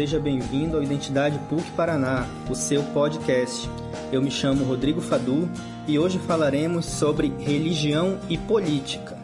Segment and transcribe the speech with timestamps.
[0.00, 3.68] seja bem-vindo ao Identidade PUC Paraná, o seu podcast.
[4.10, 5.46] Eu me chamo Rodrigo Fadu
[5.86, 9.14] e hoje falaremos sobre religião e política.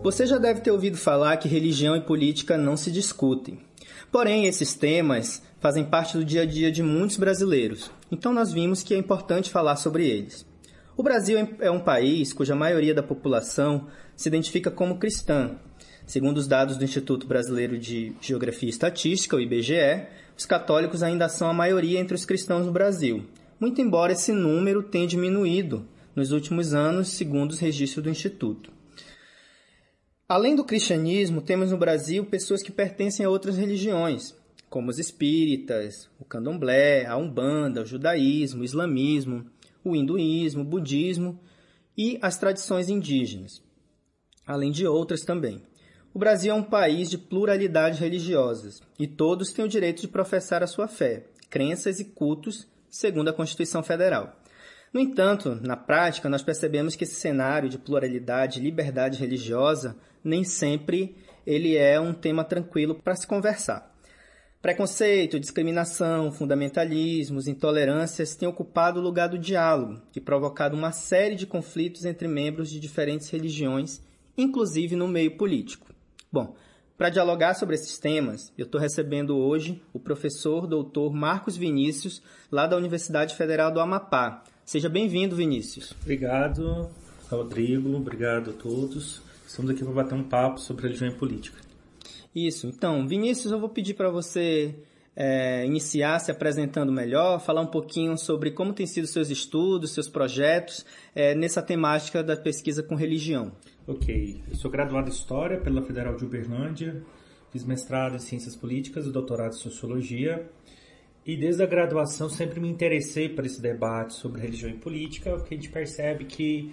[0.00, 3.58] Você já deve ter ouvido falar que religião e política não se discutem.
[4.12, 8.84] Porém, esses temas fazem parte do dia a dia de muitos brasileiros, então nós vimos
[8.84, 10.46] que é importante falar sobre eles.
[10.96, 15.56] O Brasil é um país cuja maioria da população se identifica como cristã.
[16.06, 20.06] Segundo os dados do Instituto Brasileiro de Geografia e Estatística, o IBGE,
[20.38, 23.24] os católicos ainda são a maioria entre os cristãos no Brasil,
[23.58, 28.70] muito embora esse número tenha diminuído nos últimos anos, segundo os registros do Instituto.
[30.28, 34.32] Além do cristianismo, temos no Brasil pessoas que pertencem a outras religiões,
[34.70, 39.44] como os espíritas, o candomblé, a umbanda, o judaísmo, o islamismo,
[39.82, 41.40] o hinduísmo, o budismo
[41.98, 43.60] e as tradições indígenas,
[44.46, 45.60] além de outras também.
[46.16, 50.62] O Brasil é um país de pluralidade religiosas e todos têm o direito de professar
[50.62, 54.34] a sua fé, crenças e cultos segundo a Constituição Federal.
[54.94, 60.42] No entanto, na prática, nós percebemos que esse cenário de pluralidade e liberdade religiosa nem
[60.42, 61.14] sempre
[61.46, 63.94] ele é um tema tranquilo para se conversar.
[64.62, 71.46] Preconceito, discriminação, fundamentalismos, intolerâncias têm ocupado o lugar do diálogo e provocado uma série de
[71.46, 74.00] conflitos entre membros de diferentes religiões,
[74.34, 75.85] inclusive no meio político.
[76.36, 76.54] Bom,
[76.98, 82.20] para dialogar sobre esses temas, eu estou recebendo hoje o professor doutor Marcos Vinícius,
[82.52, 85.94] lá da Universidade Federal do Amapá, Seja bem-vindo, Vinícius.
[86.02, 86.90] Obrigado,
[87.30, 87.96] Rodrigo.
[87.96, 89.22] Obrigado a todos.
[89.46, 91.58] Estamos aqui para bater um papo sobre religião e política.
[92.34, 92.66] Isso.
[92.66, 94.74] Então, Vinícius, eu vou pedir para você
[95.16, 100.08] é, iniciar se apresentando melhor, falar um pouquinho sobre como têm sido seus estudos, seus
[100.08, 103.52] projetos é, nessa temática da pesquisa com religião.
[103.86, 104.42] Ok.
[104.48, 107.02] Eu sou graduado em História pela Federal de Uberlândia,
[107.50, 110.46] fiz mestrado em Ciências Políticas e doutorado em Sociologia
[111.26, 115.54] e desde a graduação sempre me interessei por esse debate sobre religião e política, porque
[115.54, 116.72] a gente percebe que,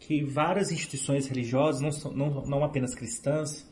[0.00, 3.64] que várias instituições religiosas, não, são, não, não apenas cristãs,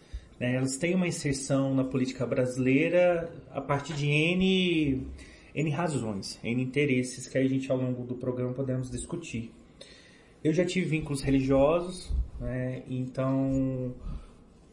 [0.42, 5.06] né, elas têm uma inserção na política brasileira a partir de N,
[5.54, 9.52] N razões, N interesses que a gente ao longo do programa podemos discutir.
[10.42, 13.94] Eu já tive vínculos religiosos, né, então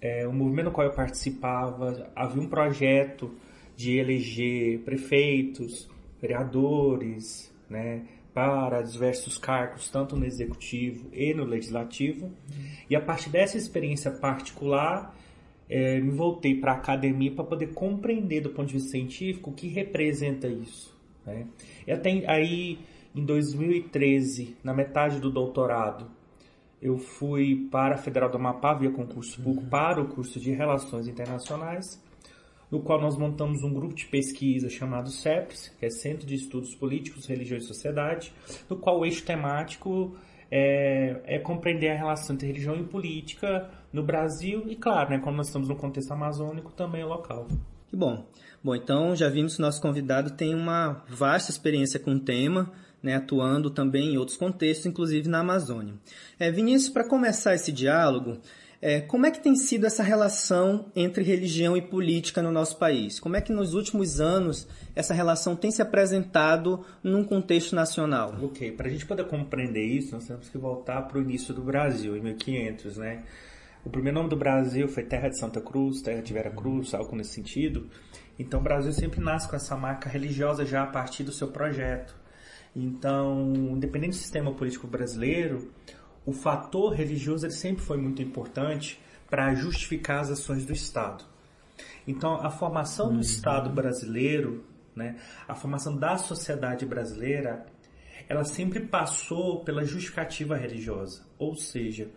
[0.01, 3.31] é, o movimento no qual eu participava havia um projeto
[3.75, 5.87] de eleger prefeitos,
[6.19, 12.31] vereadores, né, para diversos cargos, tanto no executivo e no legislativo.
[12.89, 15.15] E a partir dessa experiência particular,
[15.69, 19.53] é, me voltei para a academia para poder compreender do ponto de vista científico o
[19.53, 20.97] que representa isso.
[21.25, 21.47] Né?
[21.85, 22.79] E até aí,
[23.15, 26.09] em 2013, na metade do doutorado,
[26.81, 29.69] eu fui para a Federal do Amapá via concurso público uhum.
[29.69, 32.01] para o curso de Relações Internacionais
[32.71, 36.75] no qual nós montamos um grupo de pesquisa chamado CEPS, que é Centro de Estudos
[36.75, 38.31] Políticos, Religião e Sociedade,
[38.69, 40.15] no qual o eixo temático
[40.51, 45.37] é, é, compreender a relação entre religião e política no Brasil e, claro, né, como
[45.37, 47.47] nós estamos no contexto amazônico, também local.
[47.87, 48.25] Que bom.
[48.63, 53.15] Bom, então já vimos que nosso convidado tem uma vasta experiência com o tema, né,
[53.15, 55.93] atuando também em outros contextos, inclusive na Amazônia.
[56.37, 58.37] É, Vinícius, para começar esse diálogo,
[58.81, 63.19] é, como é que tem sido essa relação entre religião e política no nosso país?
[63.19, 68.35] Como é que nos últimos anos essa relação tem se apresentado num contexto nacional?
[68.41, 71.61] Ok, para a gente poder compreender isso, nós temos que voltar para o início do
[71.61, 73.23] Brasil, em 1500, né?
[73.83, 77.15] O primeiro nome do Brasil foi Terra de Santa Cruz, Terra de Vera Cruz, algo
[77.15, 77.89] nesse sentido.
[78.37, 82.13] Então o Brasil sempre nasce com essa marca religiosa já a partir do seu projeto.
[82.75, 85.71] Então, independente do sistema político brasileiro,
[86.25, 91.23] o fator religioso ele sempre foi muito importante para justificar as ações do Estado.
[92.07, 93.21] Então, a formação do uhum.
[93.21, 97.65] Estado brasileiro, né, a formação da sociedade brasileira,
[98.27, 101.23] ela sempre passou pela justificativa religiosa.
[101.37, 102.09] Ou seja,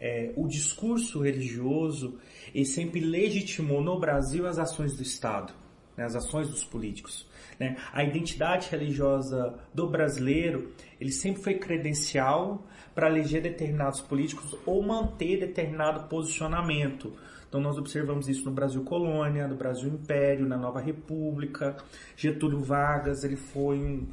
[0.00, 2.18] é, o discurso religioso
[2.54, 5.52] ele sempre legitimou no Brasil as ações do Estado,
[5.96, 7.28] né, as ações dos políticos.
[7.58, 7.76] Né?
[7.92, 15.38] A identidade religiosa do brasileiro ele sempre foi credencial para eleger determinados políticos ou manter
[15.38, 17.12] determinado posicionamento.
[17.46, 21.76] Então nós observamos isso no Brasil colônia, no Brasil império, na Nova República.
[22.16, 24.08] Getúlio Vargas ele foi um,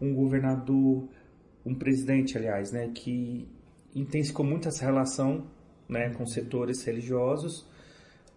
[0.00, 1.08] um governador,
[1.64, 3.48] um presidente, aliás, né, que
[3.94, 5.44] intensificou muito essa relação
[5.88, 7.66] né, com setores religiosos.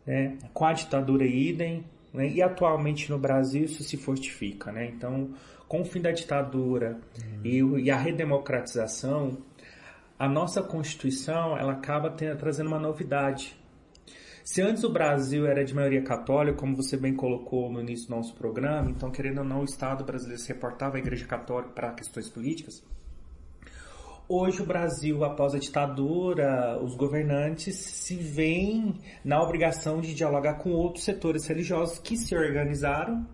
[0.06, 4.72] Né, com a ditadura idem, né, e atualmente no Brasil isso se fortifica.
[4.72, 4.88] Né?
[4.88, 5.34] Então,
[5.68, 7.80] com o fim da ditadura uhum.
[7.80, 9.38] e, e, a redemocratização,
[10.20, 13.56] a nossa Constituição ela acaba tendo, trazendo uma novidade.
[14.44, 18.16] Se antes o Brasil era de maioria católica, como você bem colocou no início do
[18.16, 21.94] nosso programa, então querendo ou não, o Estado brasileiro se reportava à Igreja Católica para
[21.94, 22.84] questões políticas.
[24.36, 30.72] Hoje o Brasil, após a ditadura, os governantes se veem na obrigação de dialogar com
[30.72, 33.28] outros setores religiosos que se organizaram,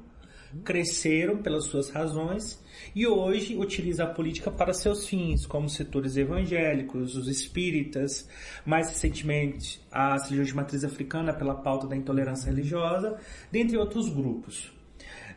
[0.66, 2.62] cresceram pelas suas razões
[2.94, 8.28] e hoje utiliza a política para seus fins, como setores evangélicos, os espíritas,
[8.66, 13.18] mais recentemente as religiões de matriz africana pela pauta da intolerância religiosa,
[13.50, 14.69] dentre outros grupos.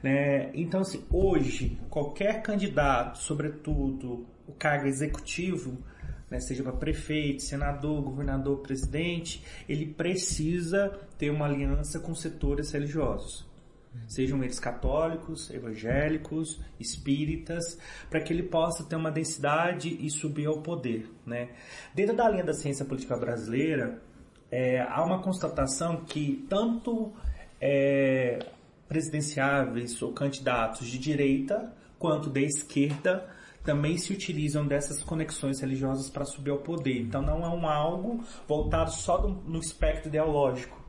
[0.02, 0.50] Né?
[0.54, 5.78] Então, assim, hoje, qualquer candidato, sobretudo o cargo executivo,
[6.30, 10.88] né, seja para prefeito, senador, governador, presidente, ele precisa
[11.18, 13.50] ter uma aliança com setores religiosos
[14.06, 17.78] sejam eles católicos, evangélicos, espíritas,
[18.08, 21.10] para que ele possa ter uma densidade e subir ao poder.
[21.26, 21.50] Né?
[21.94, 24.00] Dentro da linha da ciência política brasileira,
[24.50, 27.12] é, há uma constatação que tanto
[27.60, 28.38] é,
[28.88, 33.30] presidenciáveis ou candidatos de direita quanto de esquerda
[33.64, 37.00] também se utilizam dessas conexões religiosas para subir ao poder.
[37.00, 40.82] Então não é um algo voltado só no espectro ideológico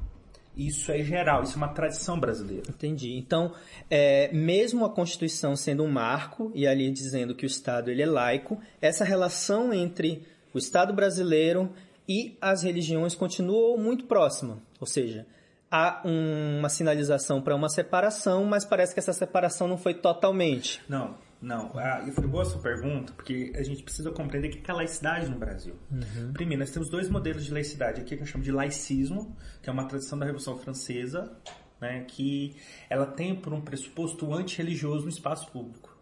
[0.56, 2.64] isso é geral, isso é uma tradição brasileira.
[2.70, 3.14] Entendi.
[3.18, 3.54] Então,
[3.90, 8.06] é, mesmo a Constituição sendo um marco e ali dizendo que o Estado ele é
[8.06, 10.24] laico, essa relação entre
[10.54, 11.72] o Estado brasileiro
[12.08, 14.60] e as religiões continuou muito próxima.
[14.80, 15.26] Ou seja,
[15.72, 20.82] há um, uma sinalização para uma separação, mas parece que essa separação não foi totalmente.
[20.88, 21.16] Não.
[21.44, 24.72] Não, ah, e foi boa a sua pergunta, porque a gente precisa compreender o que
[24.72, 25.76] é laicidade no Brasil.
[25.92, 26.32] Uhum.
[26.32, 29.74] Primeiro, nós temos dois modelos de laicidade aqui que eu chamo de laicismo, que é
[29.74, 31.36] uma tradição da Revolução Francesa,
[31.82, 32.56] né, que
[32.90, 35.94] ela tem por um pressuposto antirreligioso no espaço público.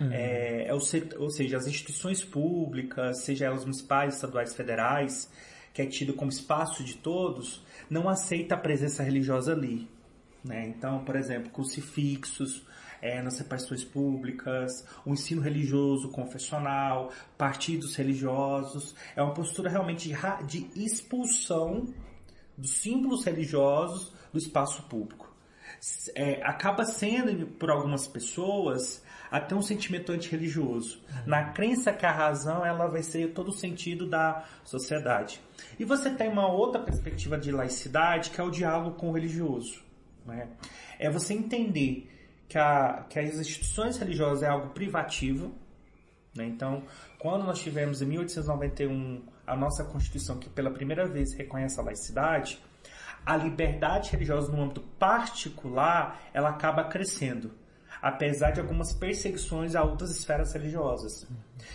[0.00, 0.10] Uhum.
[0.10, 0.78] É, é o,
[1.18, 5.30] ou seja, as instituições públicas, seja elas municipais, estaduais, federais,
[5.74, 9.86] que é tido como espaço de todos, não aceita a presença religiosa ali.
[10.42, 10.68] Né?
[10.68, 12.64] Então, por exemplo, crucifixos,
[13.00, 18.94] é, nas repartições públicas, o ensino religioso, confessional, partidos religiosos.
[19.14, 20.12] É uma postura realmente
[20.46, 21.86] de expulsão
[22.56, 25.34] dos símbolos religiosos do espaço público.
[26.14, 30.98] É, acaba sendo, por algumas pessoas, até um sentimento antirreligioso.
[30.98, 31.22] Uhum.
[31.26, 35.40] Na crença que a razão ela vai ser todo o sentido da sociedade.
[35.78, 39.82] E você tem uma outra perspectiva de laicidade, que é o diálogo com o religioso.
[40.24, 40.48] Né?
[40.98, 42.10] É você entender
[42.48, 45.52] que, a, que as instituições religiosas é algo privativo.
[46.34, 46.46] Né?
[46.46, 46.84] Então,
[47.18, 52.60] quando nós tivemos em 1891 a nossa Constituição, que pela primeira vez reconhece a laicidade,
[53.24, 57.50] a liberdade religiosa no âmbito particular ela acaba crescendo
[58.06, 61.26] apesar de algumas perseguições a outras esferas religiosas.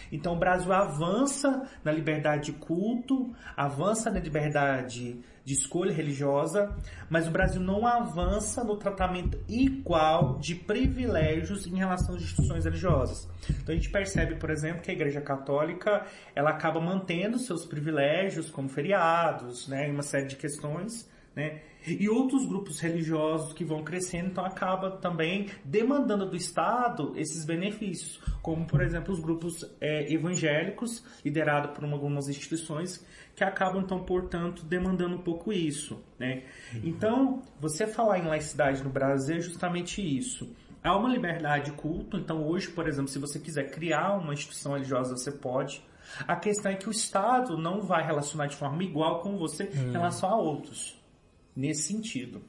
[0.09, 6.73] Então o Brasil avança na liberdade de culto, avança na liberdade de escolha religiosa,
[7.09, 13.27] mas o Brasil não avança no tratamento igual de privilégios em relação às instituições religiosas.
[13.49, 18.49] Então a gente percebe, por exemplo, que a Igreja Católica ela acaba mantendo seus privilégios
[18.49, 21.61] como feriados, né, uma série de questões, né?
[21.85, 28.19] E outros grupos religiosos que vão crescendo, então acaba também demandando do Estado esses benefícios,
[28.41, 33.03] como por exemplo os grupos é, evangélicos, liderados por algumas instituições,
[33.35, 36.03] que acabam então, portanto, demandando um pouco isso.
[36.19, 36.43] Né?
[36.73, 36.81] Uhum.
[36.83, 40.53] Então, você falar em laicidade no Brasil é justamente isso.
[40.83, 44.73] Há uma liberdade de culto, então hoje, por exemplo, se você quiser criar uma instituição
[44.73, 45.83] religiosa, você pode.
[46.27, 49.89] A questão é que o Estado não vai relacionar de forma igual com você em
[49.89, 49.91] hum.
[49.91, 51.00] relação a outros
[51.55, 52.41] nesse sentido.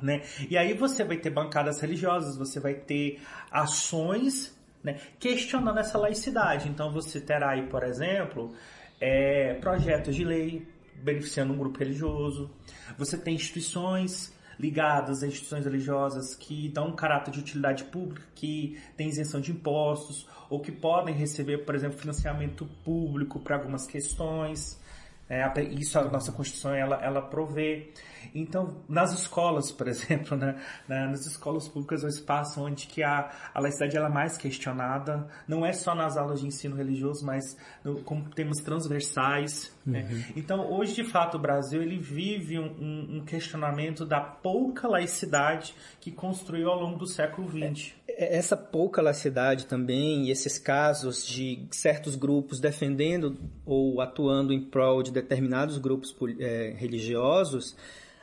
[0.00, 0.22] Né?
[0.48, 6.68] E aí você vai ter bancadas religiosas, você vai ter ações né, questionando essa laicidade.
[6.68, 8.54] Então você terá aí, por exemplo,
[9.00, 10.66] é, projetos de lei
[11.02, 12.50] beneficiando um grupo religioso.
[12.96, 18.76] Você tem instituições ligadas a instituições religiosas que dão um caráter de utilidade pública, que
[18.96, 24.80] têm isenção de impostos, ou que podem receber, por exemplo, financiamento público para algumas questões.
[25.28, 27.92] É, isso a nossa Constituição ela, ela provê.
[28.34, 33.30] Então, nas escolas, por exemplo, né, nas escolas públicas é o espaço onde que a,
[33.54, 37.56] a laicidade ela é mais questionada, não é só nas aulas de ensino religioso, mas
[37.84, 39.72] no, como temas transversais.
[39.84, 40.02] Né.
[40.02, 40.16] Uhum.
[40.16, 40.24] Né?
[40.36, 46.10] Então, hoje, de fato, o Brasil ele vive um, um, questionamento da pouca laicidade que
[46.10, 47.92] construiu ao longo do século XX.
[48.08, 54.60] É, essa pouca laicidade também e esses casos de certos grupos defendendo ou atuando em
[54.60, 57.76] prol de determinados grupos é, religiosos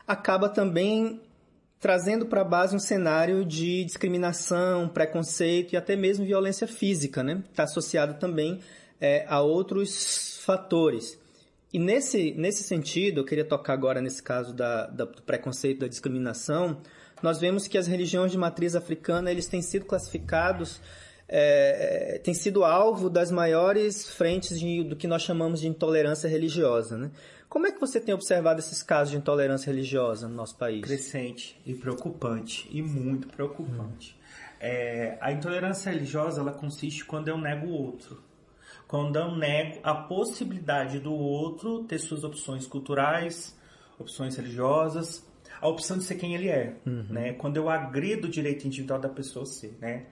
[0.07, 1.21] acaba também
[1.79, 7.43] trazendo para a base um cenário de discriminação, preconceito e até mesmo violência física, né?
[7.49, 8.59] Está associado também
[8.99, 11.19] é, a outros fatores.
[11.71, 15.87] E nesse, nesse sentido, eu queria tocar agora nesse caso da, da, do preconceito, da
[15.87, 16.81] discriminação,
[17.21, 20.81] nós vemos que as religiões de matriz africana eles têm sido classificados
[21.27, 26.97] é, sido alvo das maiores frentes de, do que nós chamamos de intolerância religiosa.
[26.97, 27.11] Né?
[27.55, 30.81] Como é que você tem observado esses casos de intolerância religiosa no nosso país?
[30.81, 34.13] Crescente e preocupante, e muito preocupante.
[34.13, 34.55] Hum.
[34.59, 38.21] É, a intolerância religiosa ela consiste quando eu nego o outro.
[38.85, 43.57] Quando eu nego a possibilidade do outro ter suas opções culturais,
[43.97, 45.25] opções religiosas,
[45.61, 47.05] a opção de ser quem ele é, uhum.
[47.09, 47.33] né?
[47.35, 50.07] Quando eu agrido o direito individual da pessoa ser, né?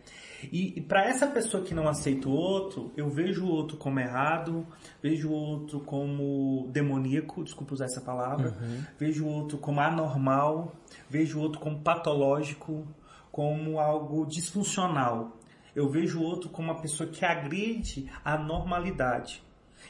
[0.51, 3.99] E, e para essa pessoa que não aceita o outro, eu vejo o outro como
[3.99, 4.65] errado,
[5.01, 8.83] vejo o outro como demoníaco, desculpa usar essa palavra, uhum.
[8.99, 10.75] vejo o outro como anormal,
[11.09, 12.87] vejo o outro como patológico,
[13.31, 15.37] como algo disfuncional.
[15.75, 19.41] Eu vejo o outro como uma pessoa que agride a normalidade.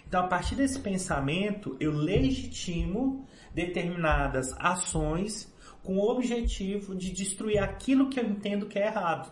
[0.07, 8.09] Então, a partir desse pensamento, eu legitimo determinadas ações com o objetivo de destruir aquilo
[8.09, 9.31] que eu entendo que é errado.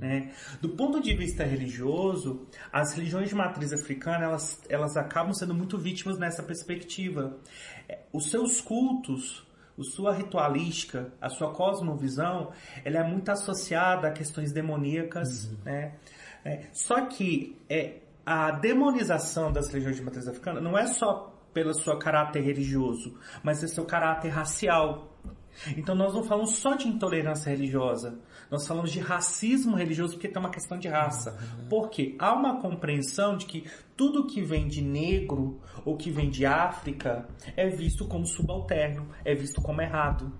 [0.00, 0.32] Né?
[0.60, 5.78] Do ponto de vista religioso, as religiões de matriz africana elas, elas acabam sendo muito
[5.78, 7.36] vítimas nessa perspectiva.
[7.88, 9.46] É, os seus cultos,
[9.78, 12.52] a sua ritualística, a sua cosmovisão,
[12.84, 15.44] ela é muito associada a questões demoníacas.
[15.44, 15.56] Uhum.
[15.64, 15.94] Né?
[16.44, 21.72] É, só que é, a demonização das religiões de matriz africana não é só pelo
[21.74, 25.08] seu caráter religioso, mas é seu caráter racial.
[25.76, 28.18] Então nós não falamos só de intolerância religiosa,
[28.50, 31.38] nós falamos de racismo religioso porque tem uma questão de raça.
[31.68, 33.64] Porque há uma compreensão de que
[33.96, 39.34] tudo que vem de negro ou que vem de África é visto como subalterno, é
[39.34, 40.32] visto como errado.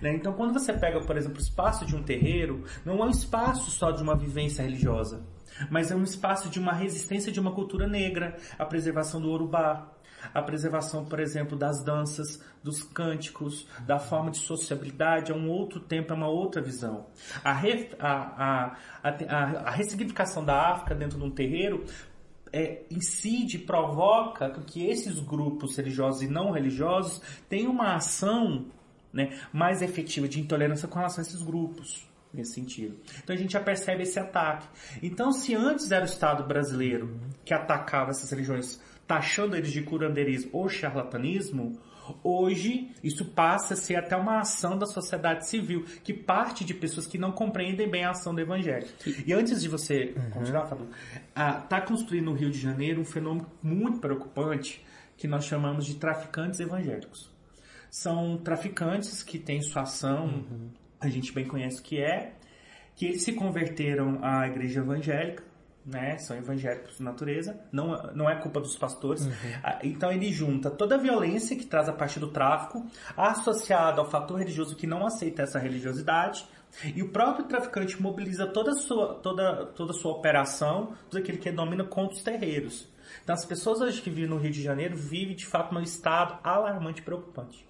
[0.00, 0.14] Né?
[0.14, 3.70] Então, quando você pega, por exemplo, o espaço de um terreiro, não é um espaço
[3.70, 5.22] só de uma vivência religiosa,
[5.68, 9.92] mas é um espaço de uma resistência de uma cultura negra, a preservação do Urubá,
[10.34, 15.80] a preservação, por exemplo, das danças, dos cânticos, da forma de sociabilidade, é um outro
[15.80, 17.06] tempo, é uma outra visão.
[17.42, 21.84] A, re, a, a, a, a ressignificação da África dentro de um terreiro
[22.52, 28.66] é, incide, provoca que esses grupos religiosos e não religiosos tenham uma ação
[29.12, 32.96] né, mais efetiva de intolerância com relação a esses grupos nesse sentido.
[33.22, 34.66] Então a gente já percebe esse ataque.
[35.02, 40.50] Então, se antes era o Estado brasileiro que atacava essas religiões taxando eles de curandeirismo
[40.52, 41.80] ou charlatanismo,
[42.22, 47.06] hoje isso passa a ser até uma ação da sociedade civil, que parte de pessoas
[47.06, 48.86] que não compreendem bem a ação do evangelho.
[49.26, 50.30] E antes de você uhum.
[50.30, 50.88] continuar, Fábio,
[51.28, 54.84] está construindo no Rio de Janeiro um fenômeno muito preocupante
[55.16, 57.30] que nós chamamos de traficantes evangélicos.
[57.90, 60.70] São traficantes que têm sua ação, uhum.
[61.00, 62.34] A gente bem conhece o que é,
[62.94, 65.42] que eles se converteram à igreja evangélica,
[65.84, 66.18] né?
[66.18, 69.24] São evangélicos de natureza, não, não é culpa dos pastores.
[69.24, 69.32] Uhum.
[69.62, 74.10] Ah, então ele junta toda a violência que traz a partir do tráfico, associada ao
[74.10, 76.46] fator religioso que não aceita essa religiosidade,
[76.94, 81.50] e o próprio traficante mobiliza toda a sua, toda, toda sua operação, tudo aquilo que
[81.50, 82.88] domina contra os terreiros.
[83.24, 86.38] Então as pessoas hoje que vivem no Rio de Janeiro vivem de fato num estado
[86.44, 87.66] alarmante preocupante.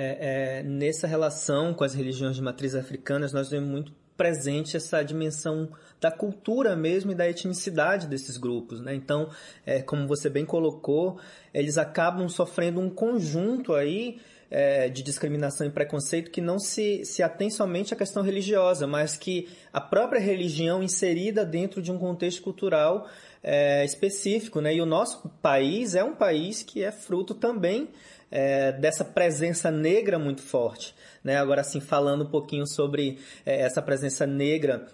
[0.00, 5.02] É, é, nessa relação com as religiões de matriz africanas, nós vemos muito presente essa
[5.02, 5.68] dimensão
[6.00, 8.94] da cultura mesmo e da etnicidade desses grupos, né?
[8.94, 9.28] Então,
[9.66, 11.18] é, como você bem colocou,
[11.52, 17.20] eles acabam sofrendo um conjunto aí é, de discriminação e preconceito que não se, se
[17.20, 22.40] atém somente à questão religiosa, mas que a própria religião inserida dentro de um contexto
[22.40, 23.08] cultural
[23.42, 24.76] é, específico, né?
[24.76, 27.88] E o nosso país é um país que é fruto também
[28.30, 30.94] é, dessa presença negra muito forte.
[31.22, 31.36] Né?
[31.36, 34.86] Agora, assim, falando um pouquinho sobre é, essa presença negra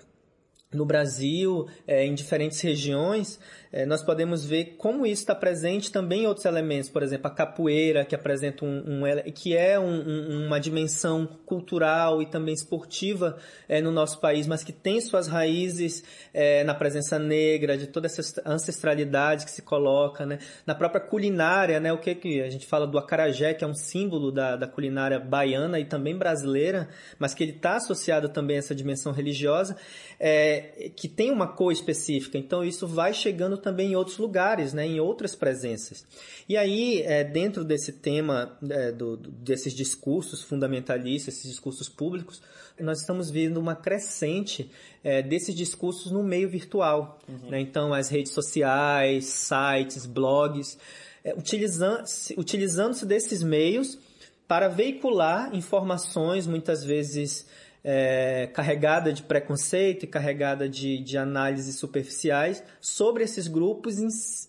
[0.72, 3.38] no Brasil, é, em diferentes regiões,
[3.76, 7.30] é, nós podemos ver como isso está presente também em outros elementos, por exemplo, a
[7.30, 13.36] capoeira, que apresenta um, um que é um, um, uma dimensão cultural e também esportiva
[13.68, 18.06] é, no nosso país, mas que tem suas raízes é, na presença negra, de toda
[18.06, 20.38] essa ancestralidade que se coloca, né?
[20.64, 21.92] na própria culinária, né?
[21.92, 25.18] o que, que a gente fala do acarajé, que é um símbolo da, da culinária
[25.18, 26.88] baiana e também brasileira,
[27.18, 29.76] mas que ele está associado também a essa dimensão religiosa,
[30.20, 32.38] é, que tem uma cor específica.
[32.38, 36.04] Então isso vai chegando também em outros lugares, né, em outras presenças.
[36.46, 42.42] E aí, é, dentro desse tema, é, do, desses discursos fundamentalistas, esses discursos públicos,
[42.78, 44.70] nós estamos vendo uma crescente
[45.02, 47.18] é, desses discursos no meio virtual.
[47.26, 47.50] Uhum.
[47.50, 47.60] Né?
[47.60, 50.76] Então, as redes sociais, sites, blogs,
[51.24, 53.98] é, utilizando-se utilizando desses meios
[54.46, 57.46] para veicular informações, muitas vezes
[57.84, 63.98] é, carregada de preconceito e carregada de, de análises superficiais sobre esses grupos,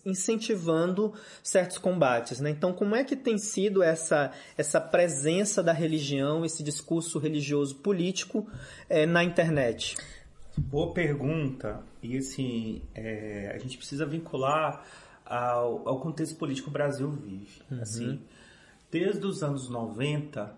[0.04, 1.12] incentivando
[1.42, 2.40] certos combates.
[2.40, 2.48] Né?
[2.48, 8.48] Então, como é que tem sido essa, essa presença da religião, esse discurso religioso político
[8.88, 9.96] é, na internet?
[10.56, 11.82] Boa pergunta.
[12.02, 14.82] E assim, é, a gente precisa vincular
[15.26, 17.60] ao, ao contexto político que o Brasil vive.
[17.70, 17.82] Uhum.
[17.82, 18.20] Assim,
[18.90, 20.54] desde os anos 90,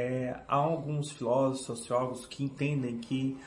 [0.00, 3.38] é, há alguns filósofos, sociólogos que entendem que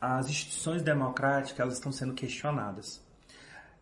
[0.00, 3.00] as instituições democráticas elas estão sendo questionadas.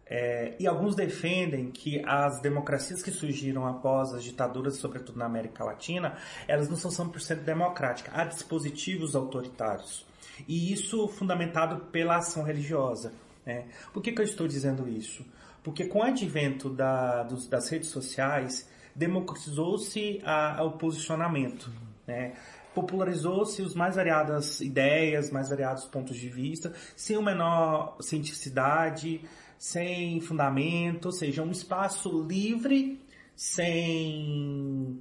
[0.06, 5.64] É, e alguns defendem que as democracias que surgiram após as ditaduras, sobretudo na América
[5.64, 8.12] Latina, elas não são 100% democráticas.
[8.14, 10.04] Há dispositivos autoritários.
[10.48, 13.12] E isso fundamentado pela ação religiosa.
[13.46, 13.66] Né?
[13.92, 15.24] Por que, que eu estou dizendo isso?
[15.62, 20.20] Porque com o advento da, dos, das redes sociais, democratizou-se
[20.60, 21.70] o posicionamento.
[22.10, 22.32] Né?
[22.74, 29.22] Popularizou-se os mais variadas ideias, mais variados pontos de vista, sem o menor cientificidade,
[29.56, 33.00] sem fundamento, ou seja, um espaço livre,
[33.36, 35.00] sem,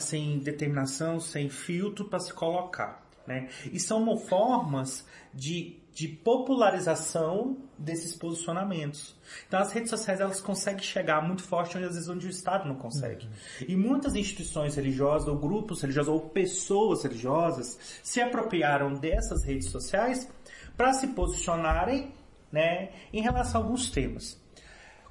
[0.00, 3.02] sem determinação, sem filtro para se colocar.
[3.26, 3.48] Né?
[3.72, 9.16] E são formas de de popularização desses posicionamentos.
[9.46, 12.68] Então as redes sociais elas conseguem chegar muito forte onde às vezes onde o Estado
[12.68, 13.26] não consegue.
[13.26, 13.66] Uhum.
[13.68, 20.28] E muitas instituições religiosas ou grupos religiosos ou pessoas religiosas se apropriaram dessas redes sociais
[20.76, 22.12] para se posicionarem,
[22.50, 24.42] né, em relação a alguns temas.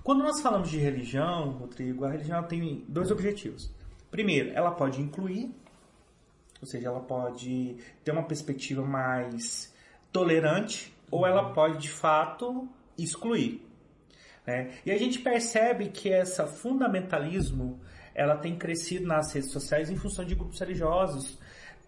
[0.04, 3.72] Quando nós falamos de religião, Rodrigo, a religião tem dois objetivos.
[4.12, 5.50] Primeiro, ela pode incluir,
[6.62, 9.73] ou seja, ela pode ter uma perspectiva mais
[10.13, 13.67] tolerante ou ela pode de fato excluir.
[14.48, 14.72] Né?
[14.86, 17.82] E a gente percebe que esse fundamentalismo
[18.15, 21.38] ela tem crescido nas redes sociais em função de grupos religiosos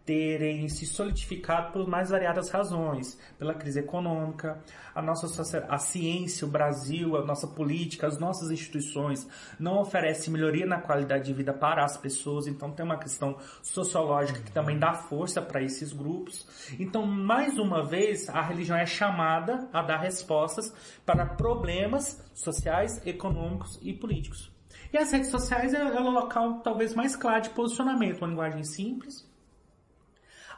[0.05, 4.61] terem se solidificado por mais variadas razões, pela crise econômica,
[4.93, 5.25] a nossa
[5.67, 9.27] a ciência, o Brasil, a nossa política, as nossas instituições
[9.59, 14.41] não oferecem melhoria na qualidade de vida para as pessoas, então tem uma questão sociológica
[14.41, 16.47] que também dá força para esses grupos.
[16.79, 20.71] Então, mais uma vez, a religião é chamada a dar respostas
[21.05, 24.53] para problemas sociais, econômicos e políticos.
[24.93, 28.63] E as redes sociais é, é o local talvez mais claro de posicionamento, uma linguagem
[28.63, 29.27] simples,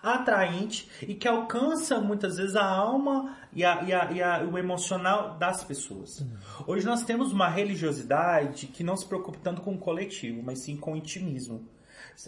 [0.01, 4.57] atraente e que alcança muitas vezes a alma e, a, e, a, e a, o
[4.57, 6.19] emocional das pessoas.
[6.19, 6.37] Uhum.
[6.67, 10.77] Hoje nós temos uma religiosidade que não se preocupa tanto com o coletivo, mas sim
[10.77, 11.67] com o intimismo.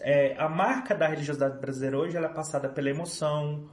[0.02, 3.68] É, a marca da religiosidade brasileira hoje é passada pela emoção,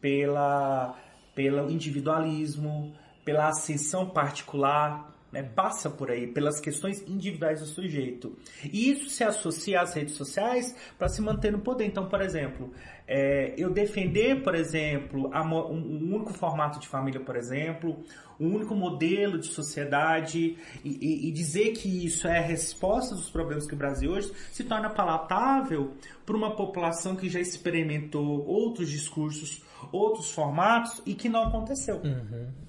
[0.00, 0.96] pela,
[1.34, 8.36] pelo individualismo, pela ascensão particular, né, passa por aí, pelas questões individuais do sujeito.
[8.64, 11.84] E isso se associa às redes sociais para se manter no poder.
[11.84, 12.72] Então, por exemplo,
[13.06, 18.02] é, eu defender, por exemplo, um, um, único formato de família, por exemplo,
[18.38, 23.30] um único modelo de sociedade e, e, e dizer que isso é a resposta dos
[23.30, 28.90] problemas que o Brasil hoje se torna palatável para uma população que já experimentou outros
[28.90, 29.62] discursos,
[29.92, 31.96] outros formatos e que não aconteceu.
[31.96, 32.65] Uhum.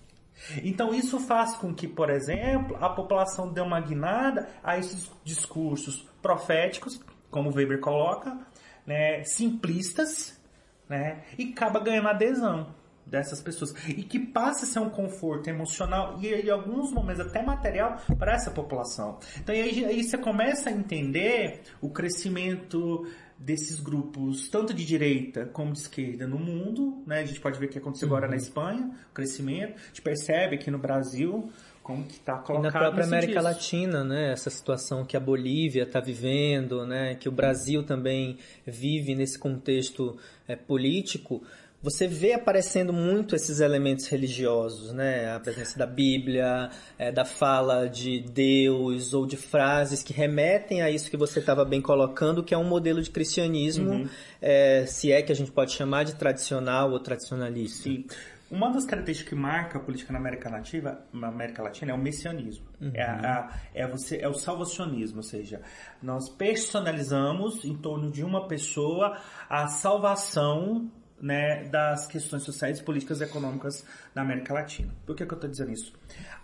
[0.64, 6.08] Então isso faz com que, por exemplo, a população dê uma guinada a esses discursos
[6.22, 8.38] proféticos, como Weber coloca,
[8.86, 10.40] né, simplistas,
[10.88, 12.74] né, e acaba ganhando adesão
[13.06, 17.42] dessas pessoas e que passa a ser um conforto emocional e em alguns momentos até
[17.42, 19.18] material para essa população.
[19.40, 25.72] Então aí, aí você começa a entender o crescimento desses grupos, tanto de direita como
[25.72, 27.20] de esquerda no mundo, né?
[27.20, 28.16] A gente pode ver o que aconteceu uhum.
[28.16, 28.44] agora na uhum.
[28.44, 29.76] Espanha, o crescimento.
[29.76, 31.52] A gente percebe aqui no Brasil
[31.84, 32.72] como que está colocado.
[32.72, 33.44] E na própria América disso.
[33.44, 34.34] Latina, né?
[34.34, 37.16] Essa situação que a Bolívia está vivendo, né?
[37.16, 41.42] Que o Brasil também vive nesse contexto é, político
[41.90, 45.34] você vê aparecendo muito esses elementos religiosos, né?
[45.34, 46.70] A presença da Bíblia,
[47.00, 51.64] é, da fala de Deus ou de frases que remetem a isso que você estava
[51.64, 54.10] bem colocando, que é um modelo de cristianismo, uhum.
[54.42, 57.84] é, se é que a gente pode chamar de tradicional ou tradicionalista.
[57.84, 58.06] Sim.
[58.52, 61.98] Uma das características que marca a política na América Latina, na América Latina é o
[61.98, 62.66] messianismo.
[62.82, 62.92] Uhum.
[62.94, 65.62] É, a, é, você, é o salvacionismo, ou seja,
[66.02, 69.18] nós personalizamos em torno de uma pessoa
[69.50, 70.90] a salvação
[71.22, 74.94] né, das questões sociais, políticas e econômicas na América Latina.
[75.06, 75.94] Por que, que eu estou dizendo isso?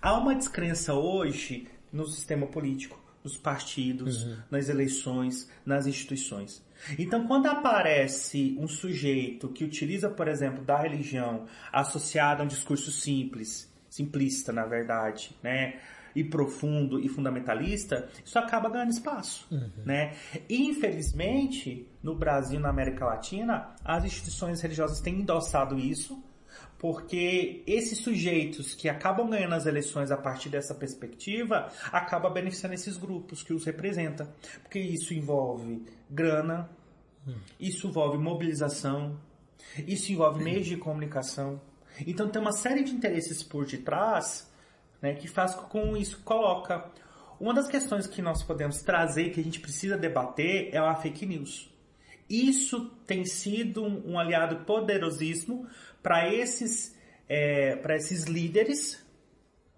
[0.02, 4.38] Há uma descrença hoje no sistema político, nos partidos, uhum.
[4.52, 6.64] nas eleições, nas instituições.
[7.00, 12.92] Então, quando aparece um sujeito que utiliza, por exemplo, da religião associada a um discurso
[12.92, 15.80] simples, simplista, na verdade, né?
[16.16, 19.70] E profundo e fundamentalista, isso acaba ganhando espaço, uhum.
[19.86, 20.16] né?
[20.50, 26.24] Infelizmente, no Brasil, na América Latina, as instituições religiosas têm endossado isso,
[26.78, 32.98] porque esses sujeitos que acabam ganhando as eleições a partir dessa perspectiva, acaba beneficiando esses
[32.98, 34.28] grupos que os representam,
[34.62, 36.70] porque isso envolve grana,
[37.26, 37.36] hum.
[37.60, 39.18] isso envolve mobilização,
[39.88, 41.62] isso envolve meios de comunicação.
[42.06, 44.52] Então tem uma série de interesses por detrás
[45.04, 46.90] né, que faz com isso coloca.
[47.38, 51.26] Uma das questões que nós podemos trazer, que a gente precisa debater, é a fake
[51.26, 51.70] news.
[52.30, 55.68] Isso tem sido um, um aliado poderosíssimo
[56.02, 59.06] para esses, é, esses líderes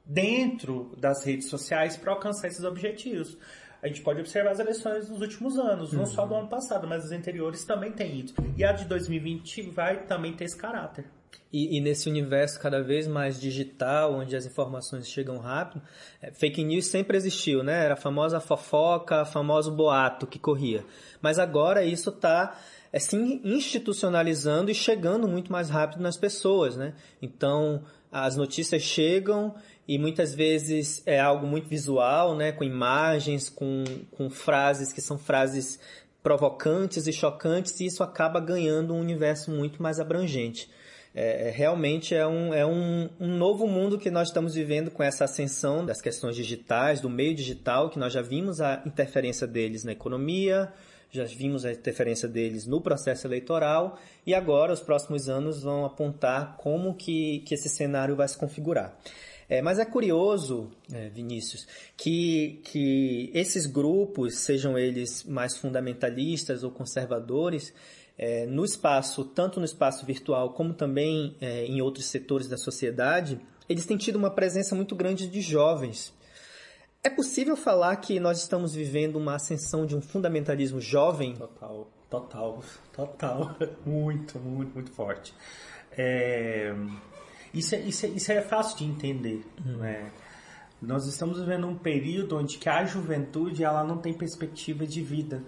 [0.05, 3.35] dentro das redes sociais para alcançar esses objetivos.
[3.81, 6.05] A gente pode observar as eleições dos últimos anos, não uhum.
[6.05, 8.35] só do ano passado, mas as anteriores também tem isso.
[8.55, 11.05] E a de 2020 vai também ter esse caráter.
[11.53, 15.81] E, e, nesse universo cada vez mais digital, onde as informações chegam rápido,
[16.21, 17.85] é, fake news sempre existiu, né?
[17.85, 20.83] Era a famosa fofoca, a famoso boato que corria.
[21.21, 22.57] Mas agora isso está
[22.91, 26.93] é, se institucionalizando e chegando muito mais rápido nas pessoas, né?
[27.21, 29.55] Então, as notícias chegam
[29.87, 32.51] e muitas vezes é algo muito visual, né?
[32.51, 35.79] Com imagens, com, com frases que são frases
[36.23, 40.67] provocantes e chocantes, e isso acaba ganhando um universo muito mais abrangente.
[41.17, 45.01] É, é, realmente é, um, é um, um novo mundo que nós estamos vivendo com
[45.01, 49.85] essa ascensão das questões digitais, do meio digital, que nós já vimos a interferência deles
[49.85, 50.73] na economia,
[51.09, 53.97] já vimos a interferência deles no processo eleitoral
[54.27, 58.93] e agora os próximos anos vão apontar como que, que esse cenário vai se configurar.
[59.47, 66.71] É, mas é curioso, é, Vinícius, que, que esses grupos, sejam eles mais fundamentalistas ou
[66.71, 67.71] conservadores,
[68.17, 73.39] é, no espaço, tanto no espaço virtual como também é, em outros setores da sociedade,
[73.67, 76.13] eles têm tido uma presença muito grande de jovens.
[77.03, 81.35] É possível falar que nós estamos vivendo uma ascensão de um fundamentalismo jovem?
[81.35, 83.55] Total, total, total.
[83.85, 85.33] Muito, muito, muito forte.
[85.91, 86.73] É...
[87.53, 89.45] Isso, é, isso, é, isso é fácil de entender.
[89.65, 89.77] Hum.
[89.77, 90.11] Né?
[90.81, 95.43] Nós estamos vivendo um período onde que a juventude ela não tem perspectiva de vida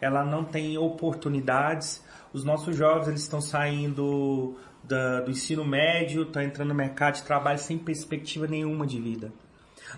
[0.00, 2.02] ela não tem oportunidades.
[2.32, 7.22] Os nossos jovens eles estão saindo da, do ensino médio, estão entrando no mercado de
[7.22, 9.32] trabalho sem perspectiva nenhuma de vida.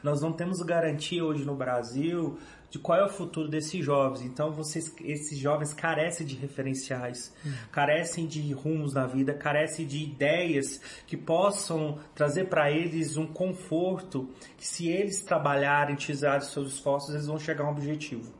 [0.02, 2.38] Nós não temos garantia hoje no Brasil
[2.70, 4.22] de qual é o futuro desses jovens.
[4.22, 7.52] Então, vocês, esses jovens carecem de referenciais, hum.
[7.72, 14.30] carecem de rumos na vida, carecem de ideias que possam trazer para eles um conforto,
[14.56, 18.32] que se eles trabalharem, utilizarem seus esforços, eles vão chegar a um objetivo.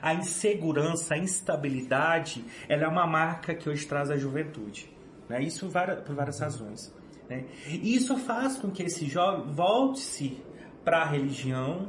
[0.00, 4.90] A insegurança, a instabilidade, ela é uma marca que hoje traz a juventude.
[5.28, 5.42] Né?
[5.42, 5.70] Isso
[6.06, 6.94] por várias razões.
[7.28, 7.44] Né?
[7.66, 10.42] E isso faz com que esse jovem volte-se
[10.84, 11.88] para a religião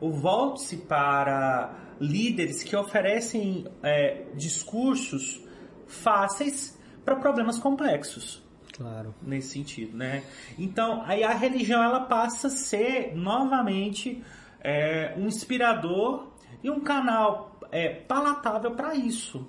[0.00, 5.44] ou volte-se para líderes que oferecem é, discursos
[5.86, 8.42] fáceis para problemas complexos.
[8.72, 9.14] Claro.
[9.20, 10.24] Nesse sentido, né?
[10.58, 14.22] Então, aí a religião ela passa a ser novamente
[14.62, 16.29] é, um inspirador
[16.62, 19.46] e um canal é, palatável para isso.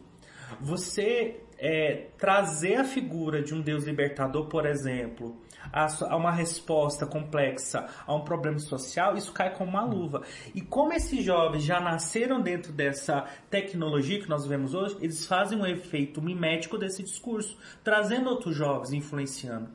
[0.60, 5.40] Você é, trazer a figura de um Deus libertador, por exemplo,
[5.72, 10.24] a, a, uma resposta complexa a um problema social, isso cai como uma luva.
[10.56, 15.60] E como esses jovens já nasceram dentro dessa tecnologia que nós vemos hoje, eles fazem
[15.60, 19.70] um efeito mimético desse discurso, trazendo outros jovens, influenciando.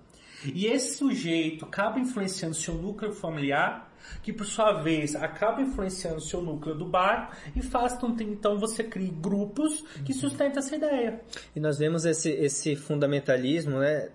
[0.44, 3.85] E esse sujeito acaba influenciando seu núcleo familiar,
[4.22, 8.58] que por sua vez acaba influenciando seu núcleo do bairro e faz com que então
[8.58, 11.20] você crie grupos que sustentam essa ideia.
[11.54, 14.08] E nós vemos esse, esse fundamentalismo, né?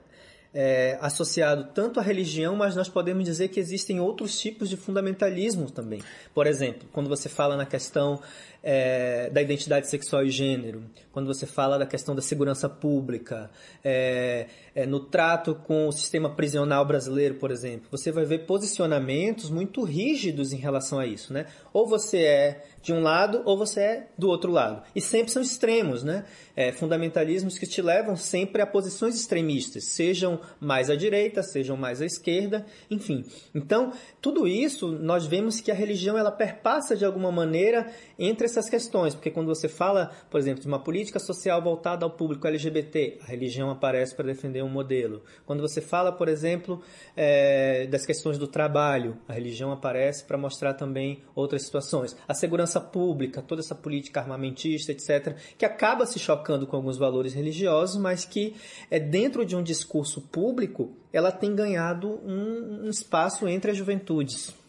[0.53, 5.71] É, associado tanto à religião, mas nós podemos dizer que existem outros tipos de fundamentalismo
[5.71, 6.01] também.
[6.33, 8.21] Por exemplo, quando você fala na questão
[8.63, 13.49] é, da identidade sexual e gênero, quando você fala da questão da segurança pública,
[13.83, 19.49] é, é, no trato com o sistema prisional brasileiro, por exemplo, você vai ver posicionamentos
[19.49, 21.47] muito rígidos em relação a isso, né?
[21.73, 24.83] Ou você é de um lado ou você é do outro lado.
[24.95, 26.25] E sempre são extremos, né?
[26.55, 32.01] É, fundamentalismos que te levam sempre a posições extremistas, sejam mais à direita, sejam mais
[32.01, 33.25] à esquerda, enfim.
[33.55, 38.69] Então, tudo isso nós vemos que a religião ela perpassa de alguma maneira entre essas
[38.69, 43.19] questões, porque quando você fala, por exemplo, de uma política social voltada ao público LGBT,
[43.21, 45.23] a religião aparece para defender um modelo.
[45.45, 46.81] Quando você fala, por exemplo,
[47.15, 52.15] é, das questões do trabalho, a religião aparece para mostrar também outras situações.
[52.27, 57.33] A segurança pública, toda essa política armamentista, etc., que acaba se chocando com alguns valores
[57.33, 58.55] religiosos, mas que
[58.89, 64.60] é dentro de um discurso público, ela tem ganhado um, um espaço entre as juventudes.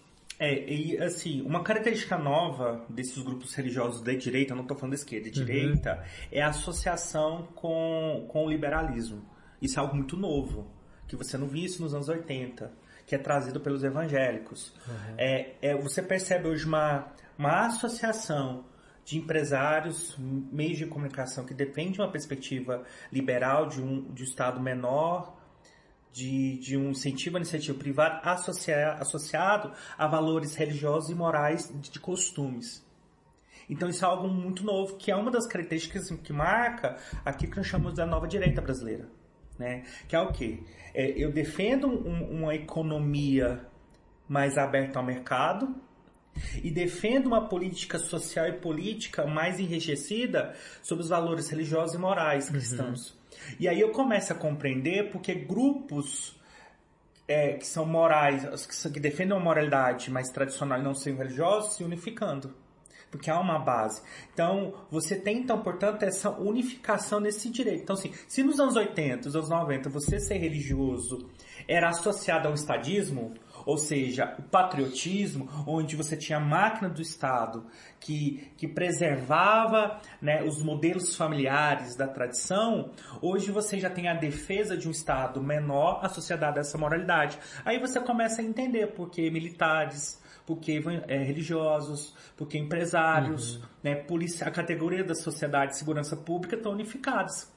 [0.43, 4.99] É, e assim, uma característica nova desses grupos religiosos de direita, não estou falando de
[4.99, 5.47] esquerda, de uhum.
[5.47, 9.25] direita, é a associação com, com o liberalismo.
[9.61, 10.69] Isso é algo muito novo,
[11.07, 12.73] que você não via isso nos anos 80,
[13.07, 14.75] que é trazido pelos evangélicos.
[14.89, 15.15] Uhum.
[15.17, 17.07] É, é, você percebe hoje uma,
[17.39, 18.65] uma associação
[19.05, 24.61] de empresários, meios de comunicação que defendem uma perspectiva liberal de um, de um Estado
[24.61, 25.41] menor,
[26.13, 31.91] de, de um incentivo à iniciativa privada associa, associado a valores religiosos e morais de,
[31.91, 32.85] de costumes.
[33.69, 37.57] Então isso é algo muito novo, que é uma das características que marca aqui que
[37.57, 39.09] nós chamamos da nova direita brasileira.
[39.59, 39.85] Né?
[40.09, 40.61] Que é o quê?
[40.95, 43.67] É, eu defendo um, uma economia
[44.29, 45.75] mais aberta ao mercado,
[46.63, 52.47] e defendo uma política social e política mais enrijecida sobre os valores religiosos e morais
[52.47, 52.53] uhum.
[52.53, 53.11] cristãos.
[53.11, 53.22] Uhum.
[53.59, 56.37] E aí eu começo a compreender porque grupos
[57.27, 61.77] é, que são morais, que, que, defendem uma moralidade mais tradicional e não são religiosos,
[61.77, 62.55] se unificando.
[63.11, 64.03] Porque há uma base.
[64.33, 67.83] Então, você tem, então, portanto, essa unificação nesse direito.
[67.83, 71.31] Então, assim, se nos anos 80, nos anos 90, você ser religioso
[71.69, 77.67] era associado ao estadismo, ou seja, o patriotismo, onde você tinha a máquina do Estado
[78.01, 84.77] que, que preservava né, os modelos familiares da tradição, hoje você já tem a defesa
[84.77, 87.39] de um Estado menor associado a essa moralidade.
[87.65, 93.63] Aí você começa a entender por que militares, porque é, religiosos, porque empresários, uhum.
[93.83, 97.49] né, polícia, a categoria da sociedade de segurança pública estão unificados.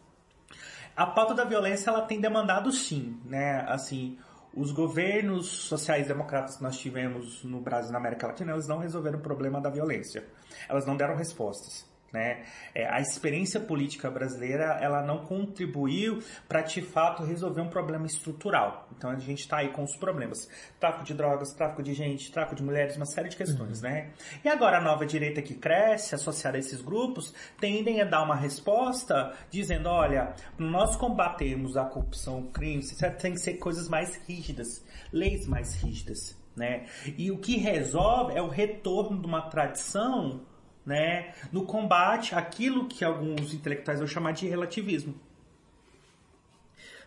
[0.96, 4.18] A pauta da violência ela tem demandado sim, né, assim,
[4.56, 9.20] os governos sociais-democratas que nós tivemos no Brasil e na América Latina, eles não resolveram
[9.20, 10.24] o problema da violência.
[10.70, 11.86] Elas não deram respostas.
[12.14, 12.46] Né?
[12.74, 18.88] É, a experiência política brasileira ela não contribuiu para de fato resolver um problema estrutural.
[18.96, 20.48] Então a gente está aí com os problemas:
[20.80, 23.90] tráfico de drogas, tráfico de gente, tráfico de mulheres, uma série de questões, uhum.
[23.90, 24.12] né?
[24.44, 28.36] E agora a nova direita que cresce, associada a esses grupos, tendem a dar uma
[28.36, 32.82] resposta dizendo: olha, nós combatemos a corrupção, o crime,
[33.20, 36.38] tem que ser coisas mais rígidas, leis mais rígidas.
[36.56, 36.86] Né?
[37.18, 40.46] E o que resolve é o retorno de uma tradição
[40.86, 45.16] né, no combate àquilo que alguns intelectuais vão chamar de relativismo.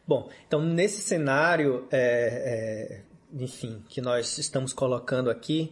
[0.07, 5.71] Bom, então nesse cenário, é, é, enfim, que nós estamos colocando aqui,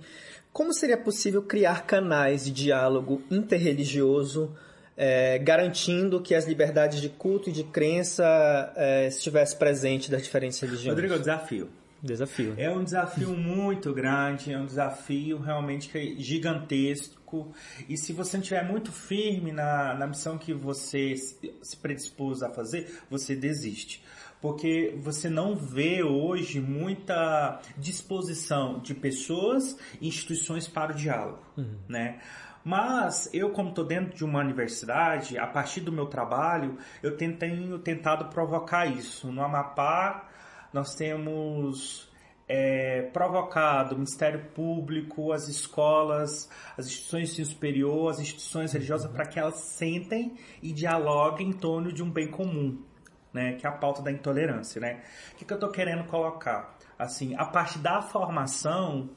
[0.52, 4.54] como seria possível criar canais de diálogo interreligioso
[4.96, 10.58] é, garantindo que as liberdades de culto e de crença é, estivessem presentes das diferentes
[10.58, 10.94] religiões?
[10.94, 11.68] Rodrigo, desafio.
[12.02, 12.54] Desafio.
[12.56, 17.52] É um desafio muito grande, é um desafio realmente gigantesco.
[17.88, 22.50] E se você não estiver muito firme na, na missão que você se predispôs a
[22.50, 24.04] fazer, você desiste.
[24.40, 31.78] Porque você não vê hoje muita disposição de pessoas e instituições para o diálogo, uhum.
[31.88, 32.20] né?
[32.62, 37.78] Mas eu, como estou dentro de uma universidade, a partir do meu trabalho, eu tenho
[37.78, 39.30] tentado provocar isso.
[39.30, 40.28] No Amapá,
[40.76, 42.06] nós temos
[42.46, 49.24] é, provocado o Ministério Público, as escolas, as instituições de superior, as instituições religiosas, para
[49.24, 52.84] que elas sentem e dialoguem em torno de um bem comum,
[53.32, 54.78] né, que é a pauta da intolerância.
[54.78, 55.02] Né?
[55.32, 56.76] O que, que eu estou querendo colocar?
[56.98, 59.08] Assim, a parte da formação,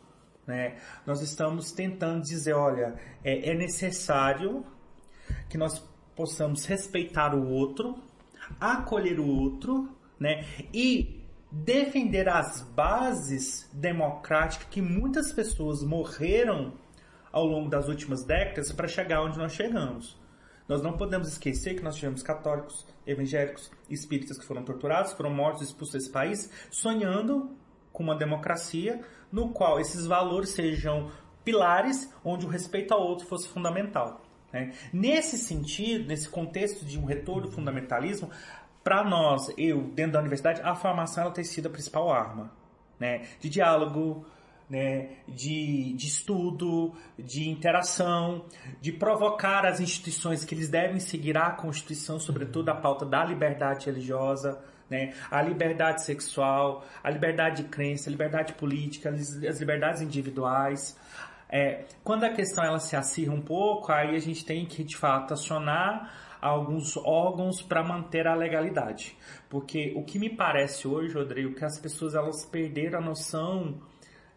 [0.47, 4.65] né, nós estamos tentando dizer, olha, é, é necessário
[5.49, 5.77] que nós
[6.15, 8.01] possamos respeitar o outro,
[8.61, 11.18] acolher o outro, né, e
[11.51, 16.73] defender as bases democráticas que muitas pessoas morreram
[17.31, 20.19] ao longo das últimas décadas para chegar onde nós chegamos.
[20.67, 25.63] Nós não podemos esquecer que nós tivemos católicos, evangélicos, espíritas que foram torturados, foram mortos,
[25.63, 27.57] expulsos desse país, sonhando
[27.91, 31.11] com uma democracia no qual esses valores sejam
[31.43, 34.21] pilares, onde o respeito ao outro fosse fundamental.
[34.53, 34.73] Né?
[34.93, 38.29] Nesse sentido, nesse contexto de um retorno do fundamentalismo,
[38.89, 42.51] para nós, eu, dentro da universidade, a formação ela tem sido a principal arma,
[42.99, 43.21] né?
[43.39, 44.25] De diálogo,
[44.67, 45.09] né?
[45.27, 48.45] De, de estudo, de interação,
[48.81, 53.85] de provocar as instituições que eles devem seguir a Constituição, sobretudo a pauta da liberdade
[53.85, 55.13] religiosa, né?
[55.29, 60.97] A liberdade sexual, a liberdade de crença, a liberdade política, as liberdades individuais.
[61.47, 64.97] É, quando a questão ela se acirra um pouco, aí a gente tem que de
[64.97, 69.17] fato acionar alguns órgãos para manter a legalidade.
[69.49, 73.79] Porque o que me parece hoje, Rodrigo, que as pessoas elas perderam a noção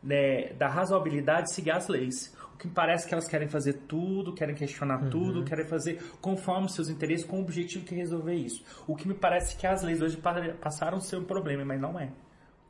[0.03, 2.35] né, da razoabilidade de seguir as leis.
[2.55, 5.11] O que me parece que elas querem fazer tudo, querem questionar uhum.
[5.11, 8.65] tudo, querem fazer conforme seus interesses, com o objetivo de resolver isso.
[8.87, 10.19] O que me parece que as leis hoje
[10.61, 12.11] passaram a ser um problema, mas não é.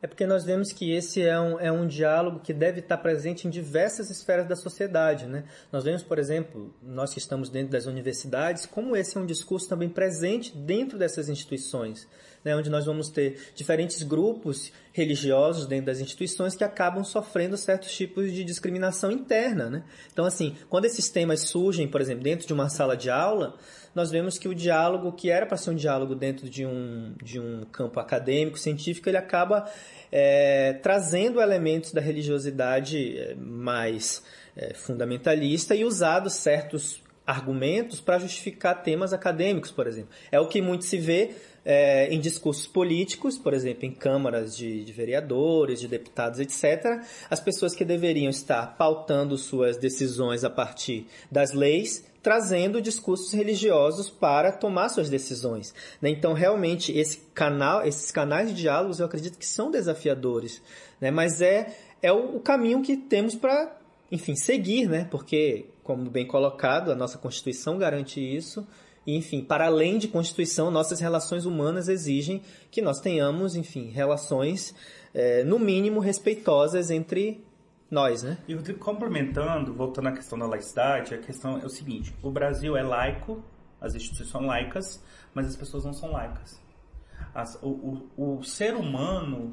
[0.03, 3.47] É porque nós vemos que esse é um, é um diálogo que deve estar presente
[3.47, 5.27] em diversas esferas da sociedade.
[5.27, 5.45] Né?
[5.71, 9.69] Nós vemos, por exemplo, nós que estamos dentro das universidades, como esse é um discurso
[9.69, 12.09] também presente dentro dessas instituições,
[12.45, 12.57] né?
[12.57, 18.33] onde nós vamos ter diferentes grupos religiosos dentro das instituições que acabam sofrendo certos tipos
[18.33, 19.71] de discriminação interna.
[19.71, 19.85] Né?
[20.13, 23.57] Então, assim, quando esses temas surgem, por exemplo, dentro de uma sala de aula,
[23.95, 27.39] nós vemos que o diálogo, que era para ser um diálogo dentro de um, de
[27.39, 29.71] um campo acadêmico, científico, ele acaba
[30.11, 34.23] é, trazendo elementos da religiosidade é, mais
[34.57, 40.11] é, fundamentalista e usado certos argumentos para justificar temas acadêmicos, por exemplo.
[40.31, 41.31] É o que muito se vê
[41.65, 47.01] é, em discursos políticos, por exemplo, em câmaras de, de, vereadores, de deputados, etc.,
[47.31, 54.09] as pessoas que deveriam estar pautando suas decisões a partir das leis trazendo discursos religiosos
[54.09, 55.75] para tomar suas decisões.
[56.01, 56.11] Né?
[56.11, 60.63] Então, realmente, esse canal, esses canais de diálogos, eu acredito que são desafiadores,
[61.01, 61.11] né?
[61.11, 63.77] mas é, é o, caminho que temos para,
[64.11, 65.07] enfim, seguir, né?
[65.11, 68.67] porque, como bem colocado, a nossa Constituição garante isso,
[69.05, 74.73] e, enfim, para além de Constituição, nossas relações humanas exigem que nós tenhamos, enfim, relações,
[75.13, 77.45] é, no mínimo, respeitosas entre
[77.93, 78.39] nós, né?
[78.49, 82.83] E complementando, voltando à questão da laicidade, a questão é o seguinte: o Brasil é
[82.83, 83.45] laico,
[83.79, 86.59] as instituições são laicas, mas as pessoas não são laicas.
[87.35, 87.69] As, o,
[88.17, 89.51] o, o, ser humano,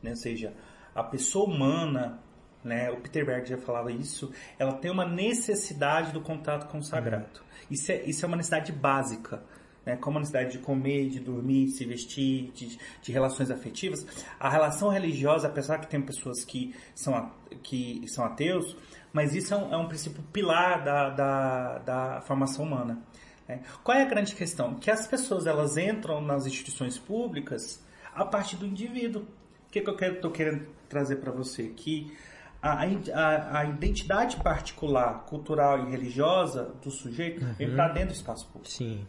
[0.00, 0.54] né, ou seja,
[0.94, 2.20] a pessoa humana,
[2.62, 6.82] né, o Peter Berg já falava isso, ela tem uma necessidade do contato com o
[6.82, 7.40] sagrado.
[7.40, 7.66] Uhum.
[7.70, 9.42] Isso, é, isso é uma necessidade básica
[9.84, 14.06] né, como a necessidade de comer, de dormir, de se vestir, de, de, relações afetivas,
[14.38, 17.30] a relação religiosa, apesar que tem pessoas que são,
[17.62, 18.76] que são ateus,
[19.12, 23.02] mas isso é um, é um princípio pilar da, da, da formação humana.
[23.46, 23.60] Né?
[23.82, 24.74] Qual é a grande questão?
[24.76, 29.22] Que as pessoas elas entram nas instituições públicas a partir do indivíduo.
[29.22, 31.68] O que, que eu estou querendo trazer para você?
[31.68, 32.12] Que
[32.60, 37.52] a, a, a, identidade particular, cultural e religiosa do sujeito uhum.
[37.54, 38.70] vem para dentro do espaço público.
[38.70, 39.06] Sim.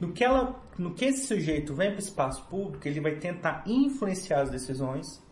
[0.00, 3.64] No que, ela, no que esse sujeito vem para o espaço público, ele vai tentar
[3.66, 5.22] influenciar as decisões,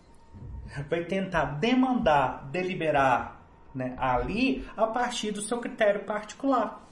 [0.89, 6.89] vai tentar demandar, deliberar né, ali a partir do seu critério particular.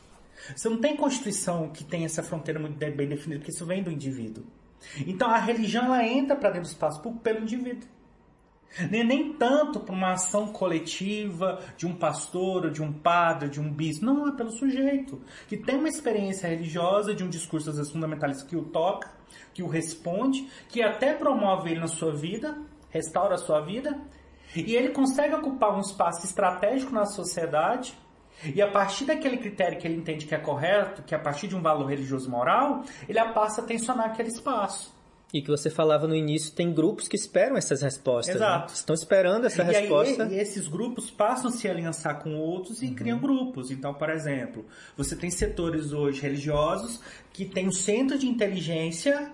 [0.55, 3.91] Você não tem constituição que tem essa fronteira muito bem definida, porque isso vem do
[3.91, 4.45] indivíduo.
[5.07, 7.89] Então a religião ela entra para dentro do espaço público pelo indivíduo.
[8.91, 13.73] Nem, nem tanto para uma ação coletiva de um pastor, de um padre, de um
[13.73, 14.05] bispo.
[14.05, 15.21] Não, é pelo sujeito.
[15.49, 19.11] Que tem uma experiência religiosa, de um discurso às vezes fundamentalista que o toca,
[19.53, 22.57] que o responde, que até promove ele na sua vida,
[22.91, 23.99] restaura a sua vida.
[24.55, 27.95] E ele consegue ocupar um espaço estratégico na sociedade.
[28.55, 31.49] E a partir daquele critério que ele entende que é correto, que é a partir
[31.49, 34.97] de um valor religioso moral, ele passa a tensionar aquele espaço.
[35.33, 38.35] E que você falava no início, tem grupos que esperam essas respostas.
[38.35, 38.47] Né?
[38.47, 38.69] Exato.
[38.69, 38.75] Né?
[38.75, 40.25] Estão esperando essa e resposta.
[40.25, 42.95] Aí, e esses grupos passam a se aliançar com outros e uhum.
[42.95, 43.71] criam grupos.
[43.71, 44.65] Então, por exemplo,
[44.97, 47.01] você tem setores hoje religiosos
[47.33, 49.31] que têm um centro de inteligência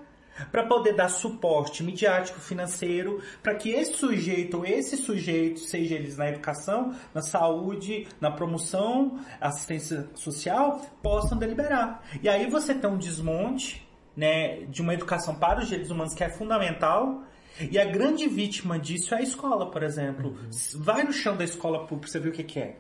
[0.51, 6.17] para poder dar suporte midiático financeiro para que esse sujeito ou esse sujeito, seja eles
[6.17, 12.03] na educação, na saúde, na promoção, assistência social, possam deliberar.
[12.23, 13.84] E aí você tem um desmonte
[14.17, 17.23] né, de uma educação para os direitos humanos que é fundamental.
[17.71, 20.31] E a grande vítima disso é a escola, por exemplo.
[20.31, 20.83] Uhum.
[20.83, 22.77] Vai no chão da escola pública você ver o que, que é.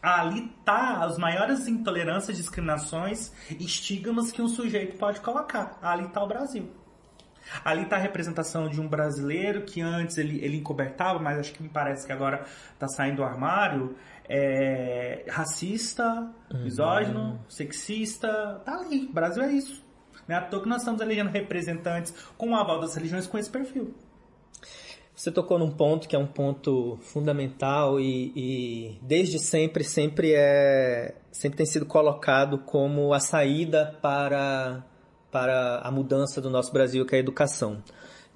[0.00, 5.78] Ali tá as maiores intolerâncias, discriminações, estigmas que um sujeito pode colocar.
[5.82, 6.70] Ali tá o Brasil.
[7.64, 11.62] Ali está a representação de um brasileiro que antes ele, ele encobertava, mas acho que
[11.62, 13.96] me parece que agora está saindo do armário.
[14.26, 16.64] É, racista, uhum.
[16.64, 17.38] misógino, uhum.
[17.48, 18.62] sexista.
[18.64, 19.06] Tá ali.
[19.06, 19.83] O Brasil é isso.
[20.28, 23.38] Não é à toa que nós estamos elegendo representantes com o aval das religiões com
[23.38, 23.94] esse perfil.
[25.14, 31.14] Você tocou num ponto que é um ponto fundamental e, e, desde sempre, sempre é,
[31.30, 34.84] sempre tem sido colocado como a saída para,
[35.30, 37.80] para a mudança do nosso Brasil, que é a educação.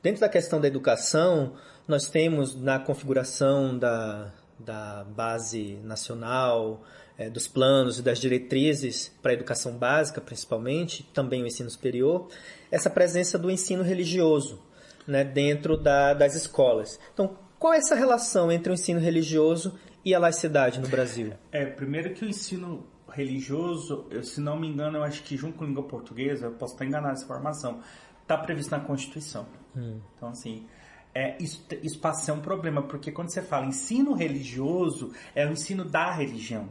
[0.01, 1.55] Dentro da questão da educação,
[1.89, 6.83] nós temos na configuração da, da base nacional,
[7.19, 12.29] é, dos planos e das diretrizes para a educação básica, principalmente, também o ensino superior,
[12.71, 14.63] essa presença do ensino religioso
[15.07, 17.01] né, dentro da, das escolas.
[17.13, 21.33] Então, qual é essa relação entre o ensino religioso e a laicidade no Brasil?
[21.51, 25.59] É, primeiro que o ensino religioso, eu, se não me engano, eu acho que junto
[25.59, 27.81] com a língua portuguesa, eu posso estar enganado nessa informação,
[28.23, 29.47] está previsto na Constituição.
[29.77, 29.99] Hum.
[30.15, 30.67] Então, assim,
[31.15, 35.47] é, isso, isso passa a ser um problema, porque quando você fala ensino religioso, é
[35.47, 36.69] o ensino da religião.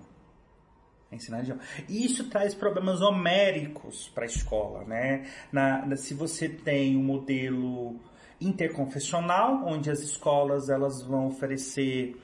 [1.12, 1.60] É ensinar religião.
[1.88, 5.26] E isso traz problemas homéricos para a escola, né?
[5.52, 7.96] Na, na, se você tem um modelo
[8.40, 12.16] interconfessional, onde as escolas elas vão oferecer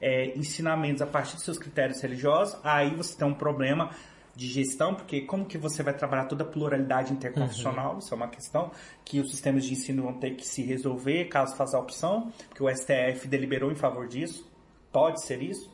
[0.00, 2.58] é, ensinamentos a partir dos seus critérios religiosos.
[2.64, 3.90] Aí você tem um problema
[4.34, 7.92] de gestão, porque como que você vai trabalhar toda a pluralidade interconfessional?
[7.92, 7.98] Uhum.
[7.98, 8.70] Isso é uma questão
[9.04, 12.62] que os sistemas de ensino vão ter que se resolver caso faça a opção, porque
[12.62, 14.50] o STF deliberou em favor disso.
[14.90, 15.70] Pode ser isso.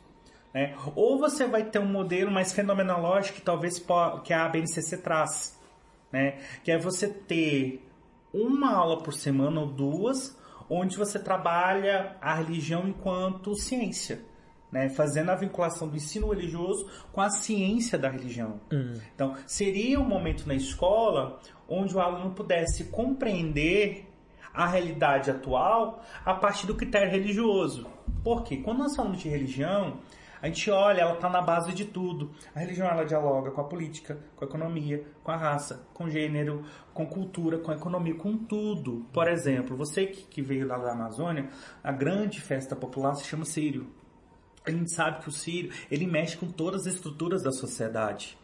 [0.53, 0.75] Né?
[0.95, 3.83] Ou você vai ter um modelo mais fenomenológico que talvez
[4.23, 5.59] que a ABNCC traz,
[6.11, 6.39] né?
[6.63, 7.85] que é você ter
[8.33, 10.37] uma aula por semana ou duas,
[10.69, 14.27] onde você trabalha a religião enquanto ciência
[14.71, 18.59] né, fazendo a vinculação do ensino religioso com a ciência da religião.
[18.71, 18.99] Uhum.
[19.13, 24.07] Então, seria um momento na escola onde o aluno pudesse compreender
[24.53, 27.87] a realidade atual a partir do critério religioso.
[28.23, 29.99] Porque quando nós falamos de religião,
[30.41, 32.31] a gente olha, ela está na base de tudo.
[32.55, 36.63] A religião ela dialoga com a política, com a economia, com a raça, com gênero,
[36.93, 39.05] com cultura, com economia, com tudo.
[39.11, 41.49] Por exemplo, você que veio lá da Amazônia,
[41.83, 43.87] a grande festa popular se chama Sírio.
[44.65, 48.37] A gente sabe que o Sírio, ele mexe com todas as estruturas da sociedade.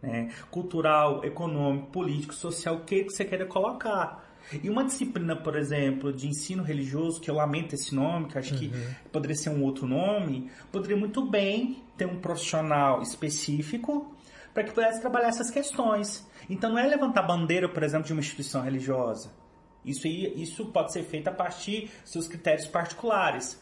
[0.00, 0.30] Né?
[0.50, 4.23] Cultural, econômico, político, social, o que, que você queira colocar.
[4.62, 8.54] E uma disciplina, por exemplo, de ensino religioso, que eu lamento esse nome, que acho
[8.54, 8.60] uhum.
[8.60, 8.72] que
[9.10, 14.14] poderia ser um outro nome, poderia muito bem ter um profissional específico
[14.52, 16.26] para que pudesse trabalhar essas questões.
[16.48, 19.30] Então não é levantar bandeira, por exemplo, de uma instituição religiosa.
[19.84, 23.60] Isso, isso pode ser feito a partir dos seus critérios particulares.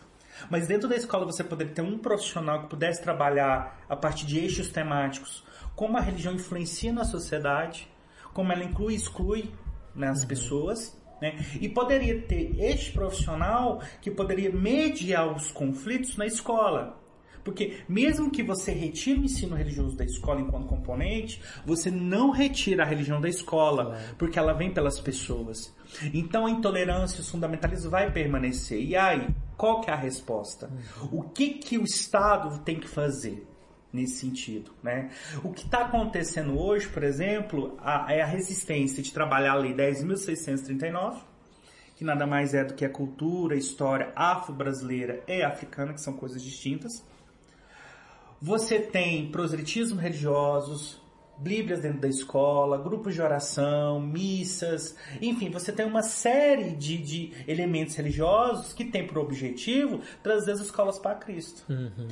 [0.51, 4.39] Mas dentro da escola você poderia ter um profissional que pudesse trabalhar a partir de
[4.39, 7.89] eixos temáticos, como a religião influencia na sociedade,
[8.33, 9.51] como ela inclui e exclui
[9.95, 10.29] nas uhum.
[10.29, 11.39] pessoas, né?
[11.61, 17.01] E poderia ter este profissional que poderia mediar os conflitos na escola.
[17.45, 22.85] Porque mesmo que você retire o ensino religioso da escola enquanto componente, você não retira
[22.85, 25.75] a religião da escola, porque ela vem pelas pessoas.
[26.15, 28.81] Então a intolerância, os fundamentalismos vai permanecer.
[28.81, 30.71] E aí, qual que é a resposta?
[31.11, 33.47] O que que o Estado tem que fazer?
[33.93, 35.11] Nesse sentido, né?
[35.45, 39.75] O que está acontecendo hoje, por exemplo, a, é a resistência de trabalhar a Lei
[39.75, 41.21] 10.639,
[41.97, 46.15] que nada mais é do que a cultura, a história afro-brasileira e africana, que são
[46.15, 47.05] coisas distintas.
[48.41, 51.01] Você tem proselitismo religiosos,
[51.39, 57.33] bíblias dentro da escola, grupos de oração, missas, enfim, você tem uma série de, de
[57.47, 61.65] elementos religiosos que tem por objetivo trazer as escolas para Cristo.
[61.69, 62.09] Uhum.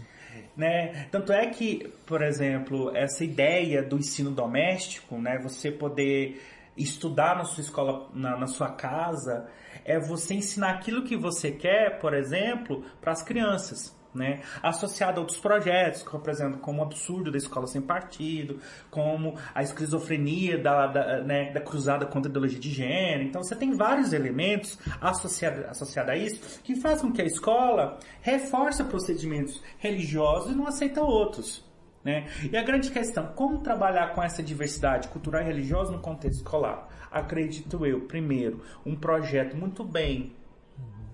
[0.57, 1.07] Né?
[1.11, 6.43] Tanto é que, por exemplo, essa ideia do ensino doméstico, né, você poder
[6.77, 9.49] estudar na sua escola, na, na sua casa,
[9.85, 14.41] é você ensinar aquilo que você quer, por exemplo, para as crianças né?
[14.63, 18.59] Associado a outros projetos, como, por exemplo, como o absurdo da escola sem partido,
[18.91, 23.23] como a esquizofrenia da, da, né, da cruzada contra a ideologia de gênero.
[23.25, 27.99] Então você tem vários elementos associados associado a isso que fazem com que a escola
[28.21, 31.69] reforce procedimentos religiosos e não aceita outros.
[32.03, 32.27] Né?
[32.51, 36.89] E a grande questão, como trabalhar com essa diversidade cultural e religiosa no contexto escolar?
[37.11, 40.35] Acredito eu, primeiro, um projeto muito bem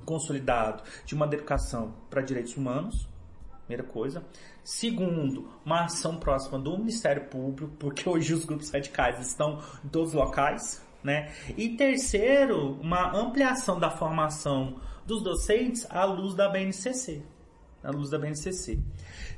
[0.07, 3.07] consolidado de uma educação para direitos humanos,
[3.66, 4.24] primeira coisa.
[4.64, 10.11] Segundo, uma ação próxima do Ministério Público, porque hoje os grupos radicais estão em todos
[10.11, 11.32] os locais, né?
[11.57, 17.22] E terceiro, uma ampliação da formação dos docentes à luz da BNCC,
[17.82, 18.78] à luz da BNCC.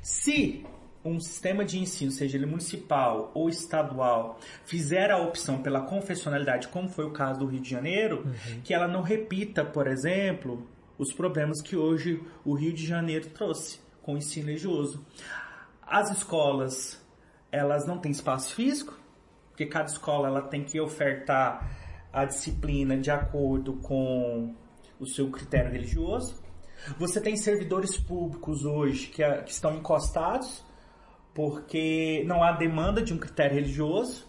[0.01, 0.65] Se
[1.03, 6.89] um sistema de ensino, seja ele municipal ou estadual, fizer a opção pela confessionalidade, como
[6.89, 8.61] foi o caso do Rio de Janeiro, uhum.
[8.63, 13.79] que ela não repita, por exemplo, os problemas que hoje o Rio de Janeiro trouxe
[14.01, 15.05] com o ensino religioso.
[15.81, 17.01] As escolas,
[17.51, 18.99] elas não têm espaço físico,
[19.49, 21.77] porque cada escola ela tem que ofertar
[22.11, 24.53] a disciplina de acordo com
[24.99, 26.35] o seu critério religioso.
[26.97, 30.63] Você tem servidores públicos hoje que, que estão encostados
[31.33, 34.27] porque não há demanda de um critério religioso.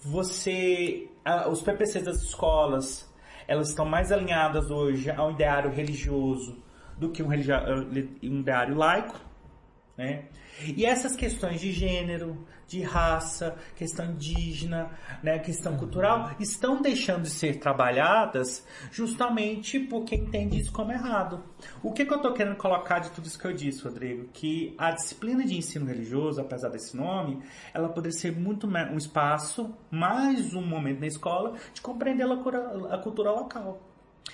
[0.00, 1.08] Você,
[1.50, 3.12] os PPCs das escolas,
[3.46, 6.62] elas estão mais alinhadas hoje ao ideário religioso
[6.96, 9.18] do que um, um ideário laico,
[9.96, 10.24] né?
[10.64, 14.90] E essas questões de gênero, de raça, questão indígena,
[15.22, 21.42] né, questão cultural, estão deixando de ser trabalhadas justamente porque entende isso como errado.
[21.82, 24.28] O que, que eu estou querendo colocar de tudo isso que eu disse, Rodrigo?
[24.34, 27.42] Que a disciplina de ensino religioso, apesar desse nome,
[27.72, 33.30] ela poderia ser muito um espaço, mais um momento na escola, de compreender a cultura
[33.30, 33.80] local.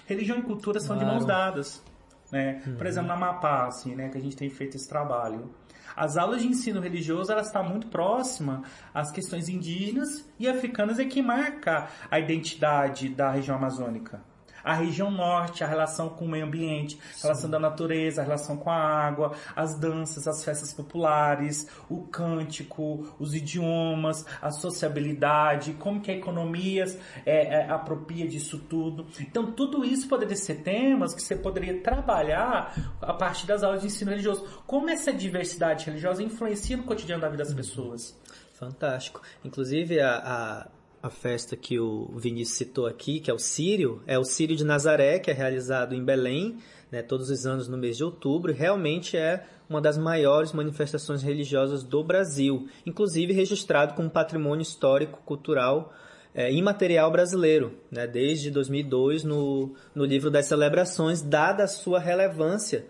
[0.06, 1.00] Religião e cultura são claro.
[1.00, 1.93] de mãos dadas.
[2.34, 2.60] Né?
[2.66, 2.74] Uhum.
[2.74, 5.54] Por exemplo, na Amapá, assim, né, que a gente tem feito esse trabalho.
[5.94, 11.04] As aulas de ensino religioso elas estão muito próximas às questões indígenas e africanas é
[11.04, 14.20] que marca a identidade da região amazônica.
[14.64, 18.56] A região norte, a relação com o meio ambiente, a relação da natureza, a relação
[18.56, 26.00] com a água, as danças, as festas populares, o cântico, os idiomas, a sociabilidade, como
[26.00, 26.84] que a economia
[27.24, 29.06] é, é, apropria disso tudo.
[29.20, 33.88] Então, tudo isso poderia ser temas que você poderia trabalhar a partir das aulas de
[33.88, 34.62] ensino religioso.
[34.66, 38.18] Como essa diversidade religiosa influencia no cotidiano da vida das pessoas?
[38.54, 39.20] Fantástico.
[39.44, 40.66] Inclusive, a, a,
[41.04, 44.64] a, festa que o Vinícius citou aqui, que é o Sírio, é o Sírio de
[44.64, 46.56] Nazaré, que é realizado em Belém,
[46.90, 51.22] né, todos os anos no mês de outubro, e realmente é uma das maiores manifestações
[51.22, 55.92] religiosas do Brasil, inclusive registrado como patrimônio histórico cultural
[56.34, 62.86] é, imaterial brasileiro, né, desde 2002 no, no livro das celebrações, dada a sua relevância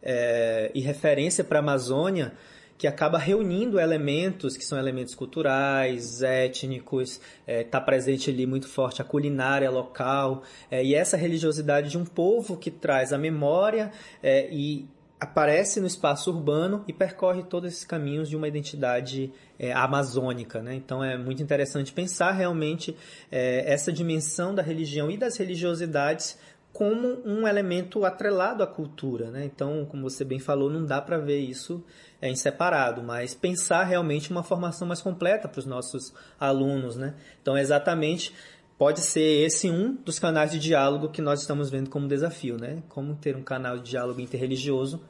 [0.00, 2.32] é, e referência para a Amazônia,
[2.78, 8.68] que acaba reunindo elementos que são elementos culturais, étnicos, está é, tá presente ali muito
[8.68, 13.90] forte a culinária local é, e essa religiosidade de um povo que traz a memória
[14.22, 19.72] é, e aparece no espaço urbano e percorre todos esses caminhos de uma identidade é,
[19.72, 20.62] amazônica.
[20.62, 20.74] Né?
[20.74, 22.94] Então é muito interessante pensar realmente
[23.32, 26.38] é, essa dimensão da religião e das religiosidades
[26.76, 29.30] como um elemento atrelado à cultura.
[29.30, 29.46] Né?
[29.46, 31.82] Então, como você bem falou, não dá para ver isso
[32.20, 36.94] é, em separado, mas pensar realmente uma formação mais completa para os nossos alunos.
[36.96, 37.14] Né?
[37.40, 38.34] Então, é exatamente
[38.76, 42.82] pode ser esse um dos canais de diálogo que nós estamos vendo como desafio, né?
[42.90, 45.00] Como ter um canal de diálogo interreligioso.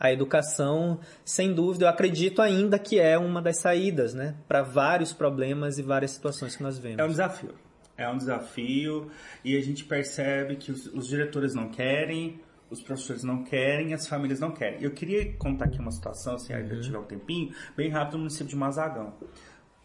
[0.00, 4.34] A educação, sem dúvida, eu acredito ainda que é uma das saídas, né?
[4.48, 6.98] Para vários problemas e várias situações que nós vemos.
[6.98, 7.54] É um desafio.
[7.96, 9.10] É um desafio
[9.44, 12.40] e a gente percebe que os, os diretores não querem,
[12.72, 14.82] os professores não querem, as famílias não querem.
[14.82, 16.80] Eu queria contar aqui uma situação, se ainda uhum.
[16.80, 19.12] tiver um tempinho, bem rápido no município de Mazagão.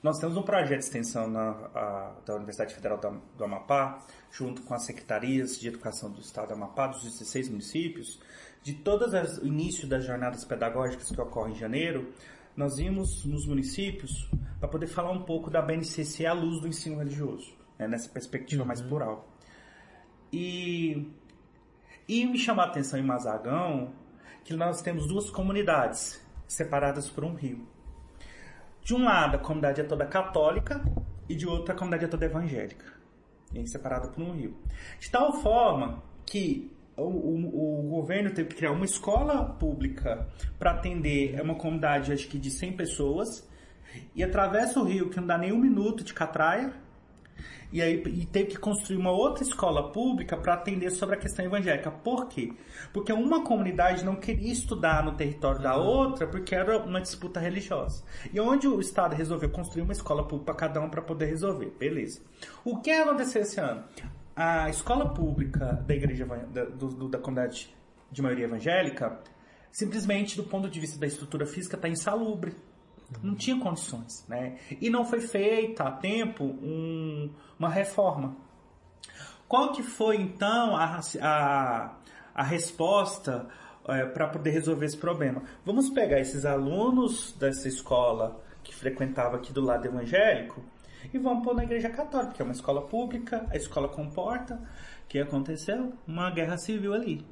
[0.01, 4.61] Nós temos um projeto de extensão na, a, da Universidade Federal do, do Amapá, junto
[4.61, 8.19] com as secretarias de educação do Estado do Amapá, dos 16 municípios,
[8.63, 12.13] de todas as início das jornadas pedagógicas que ocorrem em janeiro,
[12.55, 14.29] nós vimos nos municípios
[14.59, 18.61] para poder falar um pouco da BNCC à luz do ensino religioso né, nessa perspectiva
[18.61, 18.67] uhum.
[18.67, 19.27] mais plural.
[20.31, 21.11] E,
[22.07, 23.93] e me chamou a atenção em Mazagão
[24.43, 27.67] que nós temos duas comunidades separadas por um rio.
[28.81, 30.81] De um lado, a comunidade é toda católica
[31.27, 32.85] e de outro, a comunidade é toda evangélica.
[33.53, 34.57] E separada por um rio.
[34.99, 40.71] De tal forma que o, o, o, governo teve que criar uma escola pública para
[40.71, 43.47] atender uma comunidade, acho que de 100 pessoas,
[44.15, 46.73] e atravessa o rio, que não dá nem um minuto de catraia,
[47.71, 51.45] e aí e teve que construir uma outra escola pública para atender sobre a questão
[51.45, 51.91] evangélica.
[51.91, 52.53] Por quê?
[52.93, 58.03] Porque uma comunidade não queria estudar no território da outra porque era uma disputa religiosa.
[58.31, 61.73] E onde o Estado resolveu construir uma escola pública para cada um para poder resolver.
[61.77, 62.21] Beleza.
[62.63, 63.83] O que aconteceu esse ano?
[64.35, 67.75] A escola pública da igreja da, do, da comunidade
[68.11, 69.19] de maioria evangélica,
[69.71, 72.55] simplesmente do ponto de vista da estrutura física, está insalubre
[73.23, 74.57] não tinha condições, né?
[74.81, 78.35] E não foi feita a tempo um, uma reforma.
[79.47, 81.95] Qual que foi então a, a,
[82.35, 83.47] a resposta
[83.87, 85.41] é, para poder resolver esse problema?
[85.65, 90.61] Vamos pegar esses alunos dessa escola que frequentava aqui do lado evangélico
[91.13, 94.55] e vamos pôr na igreja católica, que é uma escola pública, a escola comporta.
[95.05, 95.93] O que aconteceu?
[96.05, 97.25] Uma guerra civil ali.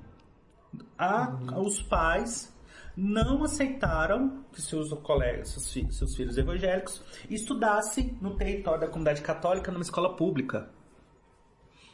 [0.98, 1.66] A, uhum.
[1.66, 2.55] Os pais
[2.96, 9.22] não aceitaram que seus colegas, seus, filhos, seus filhos evangélicos estudassem no território da comunidade
[9.22, 10.70] católica numa escola pública.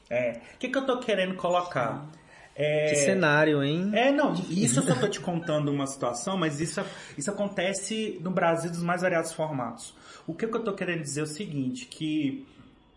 [0.09, 2.09] É, o que, que eu tô querendo colocar?
[2.53, 3.91] É, que cenário, hein?
[3.93, 6.83] É, não, isso eu só tô te contando uma situação, mas isso,
[7.17, 9.95] isso acontece no Brasil dos mais variados formatos.
[10.27, 12.45] O que, que eu tô querendo dizer é o seguinte, que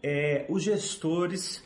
[0.03, 1.65] é, os gestores,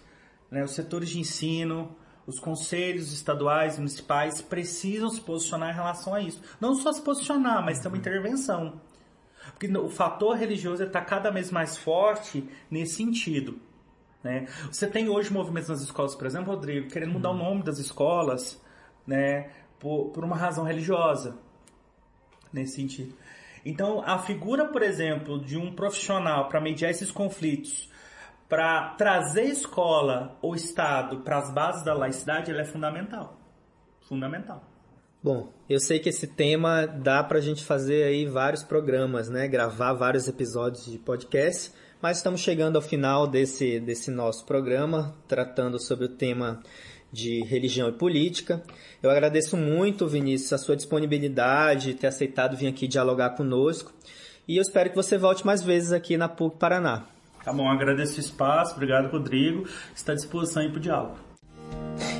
[0.51, 1.97] né, os setores de ensino,
[2.29, 6.43] os conselhos estaduais e municipais precisam se posicionar em relação a isso.
[6.61, 8.79] Não só se posicionar, mas ter uma intervenção.
[9.53, 13.59] Porque o fator religioso está cada vez mais forte nesse sentido.
[14.23, 14.47] Né?
[14.71, 17.37] Você tem hoje movimentos nas escolas, por exemplo, Rodrigo, querendo mudar uhum.
[17.37, 18.63] o nome das escolas
[19.07, 21.39] né, por, por uma razão religiosa.
[22.53, 23.15] Nesse sentido.
[23.65, 27.89] Então, a figura, por exemplo, de um profissional para mediar esses conflitos
[28.49, 33.39] para trazer escola ou Estado para as bases da laicidade, ele é fundamental.
[34.01, 34.65] Fundamental.
[35.23, 39.47] Bom, eu sei que esse tema dá para a gente fazer aí vários programas, né?
[39.49, 45.79] Gravar vários episódios de podcast, mas estamos chegando ao final desse, desse nosso programa, tratando
[45.79, 46.63] sobre o tema
[47.13, 48.63] de religião e política.
[49.03, 53.93] Eu agradeço muito, Vinícius, a sua disponibilidade, ter aceitado vir aqui dialogar conosco.
[54.47, 57.07] E eu espero que você volte mais vezes aqui na PUC Paraná.
[57.49, 59.67] Tá bom, agradeço o espaço, obrigado, Rodrigo.
[59.97, 61.17] Está à disposição aí para o diálogo.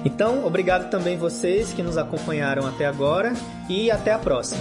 [0.03, 3.35] Então, obrigado também vocês que nos acompanharam até agora
[3.69, 4.59] e até a próxima.